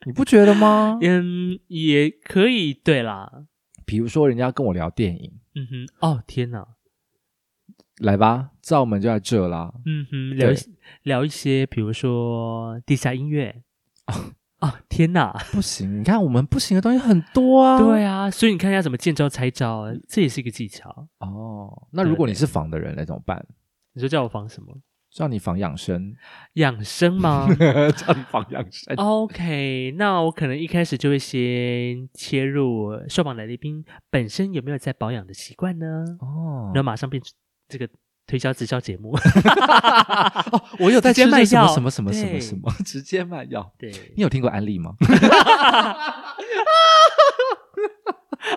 [0.09, 0.97] 你不觉得吗？
[1.03, 2.73] 嗯，也可以。
[2.73, 3.45] 对啦，
[3.85, 6.65] 比如说人家跟我聊电影，嗯哼，哦天哪，
[8.01, 9.71] 来吧，罩门就在这啦。
[9.85, 10.57] 嗯哼，聊对
[11.03, 13.61] 聊一些，比如说地下音乐。
[14.07, 14.13] 哦，
[14.67, 15.99] 哦天哪，不行！
[15.99, 17.77] 你看我们不行的东西很多啊。
[17.77, 21.07] 对啊，所以你看一下怎么见招拆招，这也是一个技巧。
[21.19, 23.45] 哦，那如果你是仿的人，那怎么办？
[23.93, 24.75] 你说叫我仿什么？
[25.11, 26.13] 叫你防养生，
[26.53, 27.47] 养生吗？
[27.97, 28.95] 叫你防养生。
[28.95, 36.05] OK，那我可能一开始就会先切入受访来宾本身有没有在保养的习惯呢？
[36.19, 37.33] 哦，然后马上变成
[37.67, 37.89] 这个
[38.27, 39.15] 推销直销节目。
[40.51, 43.73] 哦，我有在吃卖药，什么什么什么什么， 直接卖药。
[43.79, 44.93] 对，你有听过安利吗？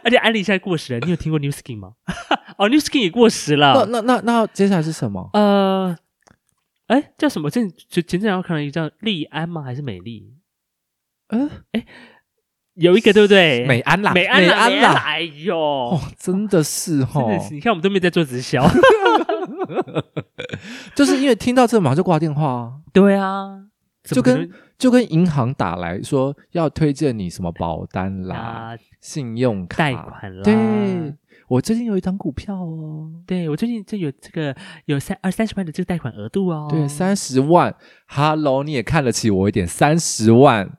[0.05, 1.93] 而且安利现在过时了，你有听过 New Skin 吗？
[2.59, 3.87] 哦，New Skin 也过时了。
[3.91, 5.31] 那那那那接下来是什么？
[5.33, 5.97] 呃。
[6.89, 7.49] 哎，叫什么？
[7.51, 9.63] 前前前阵子我看到一个叫利安吗？
[9.63, 10.35] 还是美丽？
[11.29, 11.87] 嗯，哎，
[12.75, 13.65] 有一个对不对？
[13.67, 15.03] 美安啦，美安啦，美安啦！
[15.07, 18.67] 哎呦，真的是哦，你看我们都没有在做直销。
[20.95, 22.73] 就是因为听到这马上就挂电话啊。
[22.93, 23.65] 对啊，
[24.03, 30.43] 就跟就跟银行打来说要推荐你什么保单啦、啊、信用卡贷款啦。
[30.43, 31.15] 对，
[31.53, 33.11] 我最近有一张股票哦。
[33.27, 36.67] 对，我最近就有这个有三二三十万的这个贷款额度哦。
[36.71, 37.75] 对，三十万。
[38.07, 40.79] Hello，你也看得起我一点，三十万。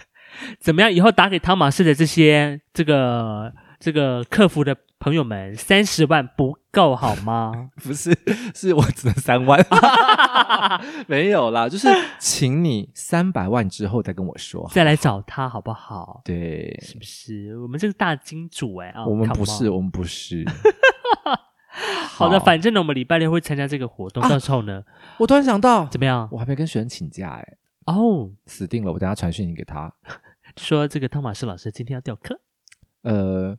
[0.58, 0.90] 怎么样？
[0.90, 7.68] 以后打给汤马士的这些这个这个客服的朋友们，三十万不够好吗？
[7.84, 8.10] 不是，
[8.54, 9.62] 是我只能三万，
[11.06, 11.86] 没有啦，就是
[12.18, 16.22] 请你三百万之后再跟我说，再来找他好不好？
[16.24, 17.58] 对，是不是？
[17.58, 20.42] 我们这个大金主哎、欸、啊，我们不是，我们不是。
[22.08, 24.82] 好的，反正呢，我们礼拜六会参加这个活动，啊、到时候呢，
[25.18, 26.26] 我突然想到，怎么样？
[26.32, 27.58] 我还没跟学生请假哎、欸。
[27.92, 28.90] 哦，死定了！
[28.90, 29.92] 我等下传讯息给他，
[30.56, 32.40] 说这个汤马士老师今天要调课。
[33.02, 33.54] 呃，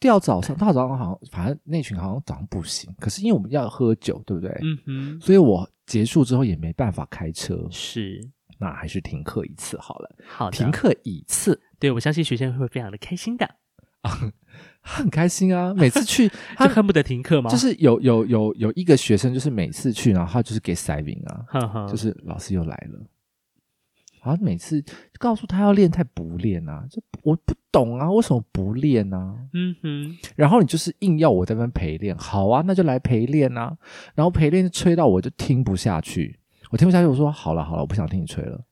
[0.00, 2.92] 调早上，大早上好像，反正那群好像早上不行。
[2.98, 4.50] 可是因为我们要喝酒，对不对？
[4.62, 5.20] 嗯哼。
[5.20, 7.66] 所以我结束之后也没办法开车。
[7.70, 8.20] 是。
[8.60, 10.10] 那还是停课一次好了。
[10.26, 10.56] 好的。
[10.56, 13.48] 停课一次，对，我相信学生会非常的开心的。
[14.02, 14.10] 啊，
[14.80, 15.74] 很开心啊！
[15.74, 17.50] 每次去 他就恨不得停课吗？
[17.50, 23.00] 就是有有有有一个学生，就是每次去，然后他就是给塞饼啊，就是老师又来了。
[24.28, 24.84] 然后每次
[25.18, 26.86] 告诉他要练，他不练啊！
[26.90, 29.34] 这我不懂啊，为什么不练啊？
[29.54, 30.18] 嗯哼。
[30.36, 33.74] 然后你就是硬要我在那边陪练，好啊，那就来陪练啊。
[34.14, 36.38] 然后陪练就吹到我就听不下去，
[36.70, 38.62] 我听不下去，我说好了好了，我不想听你吹了。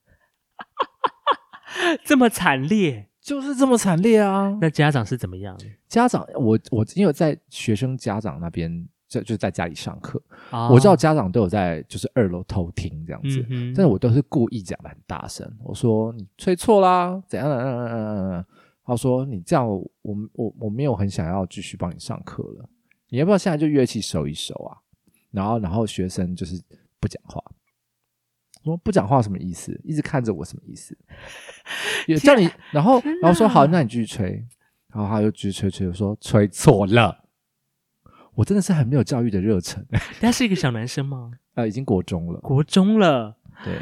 [2.05, 4.59] 这么惨烈，就是这么惨烈啊！
[4.61, 5.59] 那家长是怎么样？
[5.89, 8.87] 家长，我我因为在学生家长那边。
[9.09, 15.51] 就就在家里上课，哦、我知道家长都有在，就是二楼偷听这样子，嗯、但是我都是故意讲的很大声。
[15.63, 18.45] 我说你吹错啦，怎样的？
[18.85, 22.69] 他说你这样我，我我我没有很想要继续帮你上课了。
[23.09, 24.79] 你要不要现在就乐器收一收啊？
[25.31, 26.61] 然后然后学生就是
[27.01, 27.43] 不讲话。
[28.63, 29.81] 我说不讲话什么意思？
[29.85, 30.97] 一直看着我什么意思？
[32.07, 34.45] 也叫你，然后然后说好，那你继续吹。
[34.89, 37.25] 然后他又继续吹吹，我说吹错了。
[38.37, 39.85] 我真的是很没有教育的热忱。
[40.21, 41.33] 他是一个小男生吗？
[41.55, 42.39] 呃，已经国中了。
[42.41, 43.37] 国中了。
[43.65, 43.81] 对。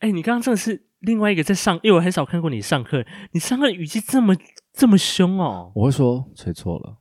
[0.00, 4.36] 哎，你刚刚真的是另外一个在上，因为我很少看过你上课，你上课的语气这么
[4.72, 5.72] 这么凶哦。
[5.74, 6.98] 我会说吹错了。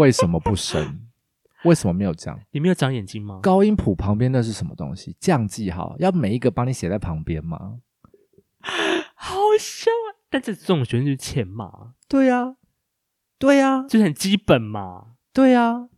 [0.00, 1.00] 为什么不升？
[1.64, 2.40] 为什么没有降？
[2.50, 3.40] 你没有长眼睛吗？
[3.42, 5.16] 高音谱旁边那是什么东西？
[5.20, 7.78] 降记号要每一个帮你写在旁边吗？
[9.16, 10.08] 好凶啊！
[10.30, 11.94] 但这这种学生就是欠骂。
[12.08, 12.56] 对呀、啊。
[13.44, 15.04] 对呀、啊，就很基本嘛。
[15.34, 15.88] 对呀、啊，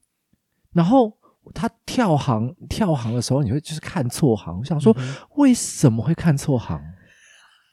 [0.72, 1.16] 然后
[1.54, 4.58] 他跳行跳行的时候，你会就是看错行。
[4.58, 6.80] 我想说，嗯、为什么会看错行？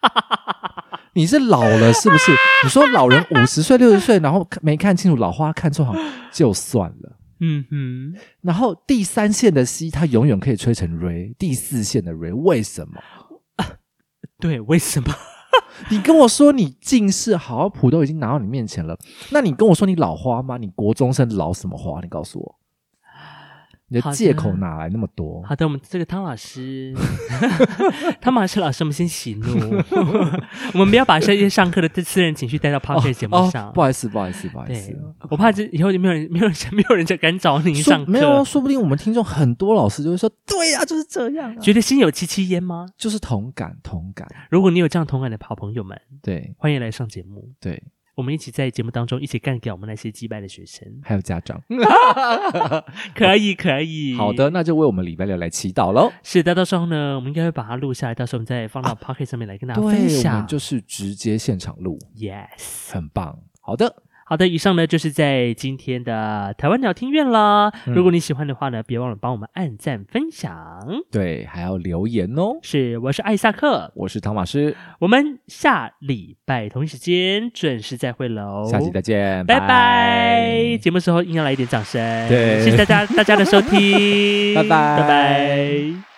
[1.15, 2.31] 你是老了是不是？
[2.63, 5.95] 你说老人五十岁六十岁，然后没看清楚老花看错行
[6.31, 7.17] 就算了。
[7.39, 13.01] 嗯哼，然后第三线的 C，它永远可以吹成 Re，第四线的 Re，为什么？
[13.57, 13.65] 啊、
[14.39, 15.13] 对，为什么？
[15.89, 18.97] 你跟我说你近视，好好谱都已经拿到你面前了，
[19.31, 20.57] 那你跟我说你老花吗？
[20.57, 21.99] 你国中生老什么花？
[22.01, 22.55] 你告诉我，
[23.93, 25.43] 你的借口哪来那么多？
[25.43, 26.93] 好的，我们这个汤老师，
[28.19, 29.45] 汤马士老师，我们先息怒，
[30.73, 33.67] 我们不要把这些上课的私人情绪带到 Podcast 节目上。
[33.67, 33.71] 哦哦。
[33.75, 34.97] 不好意思，不好意思，不好意思，
[35.29, 38.11] 我怕这以后就没有人、没有人、没有人再敢找你上课。
[38.11, 42.87] 没有，说不定我们听众很多老师就会说，对呀、啊，就是这样、啊，觉得心有戚戚焉吗？
[42.97, 44.27] 就是同感，同感。
[44.49, 47.51] 如果你有这样同感的好朋友们，对，欢迎来上节目。
[47.59, 47.83] 对。
[48.15, 51.61] 我们一起在节目当中一起干掉我们那些击败的学生，还有家长，
[53.15, 54.15] 可以可以。
[54.15, 56.11] 好的，那就为我们礼拜六来祈祷喽。
[56.21, 60.21] 是的，到时候呢，我们应该会把它录下来，到时候我们再放到 Pocket 上面来跟大家分享。
[60.21, 63.39] 对，我们就是直接现场录，Yes，很棒。
[63.61, 64.03] 好的。
[64.33, 67.71] 好的，以上呢就是在今天的台湾鸟听院啦。
[67.85, 70.51] 嗯、如果你喜欢的话呢，别忘了帮我们按赞分享，
[71.11, 72.57] 对，还要留言哦。
[72.63, 78.67] 是，我是艾萨克，我是唐马斯，我们下礼拜同一时间准时再会喽。
[78.67, 80.79] 下期再见，拜拜。
[80.81, 86.12] 节目时候应该来一点掌声，对，谢谢大家大家的收听， 拜拜，拜拜。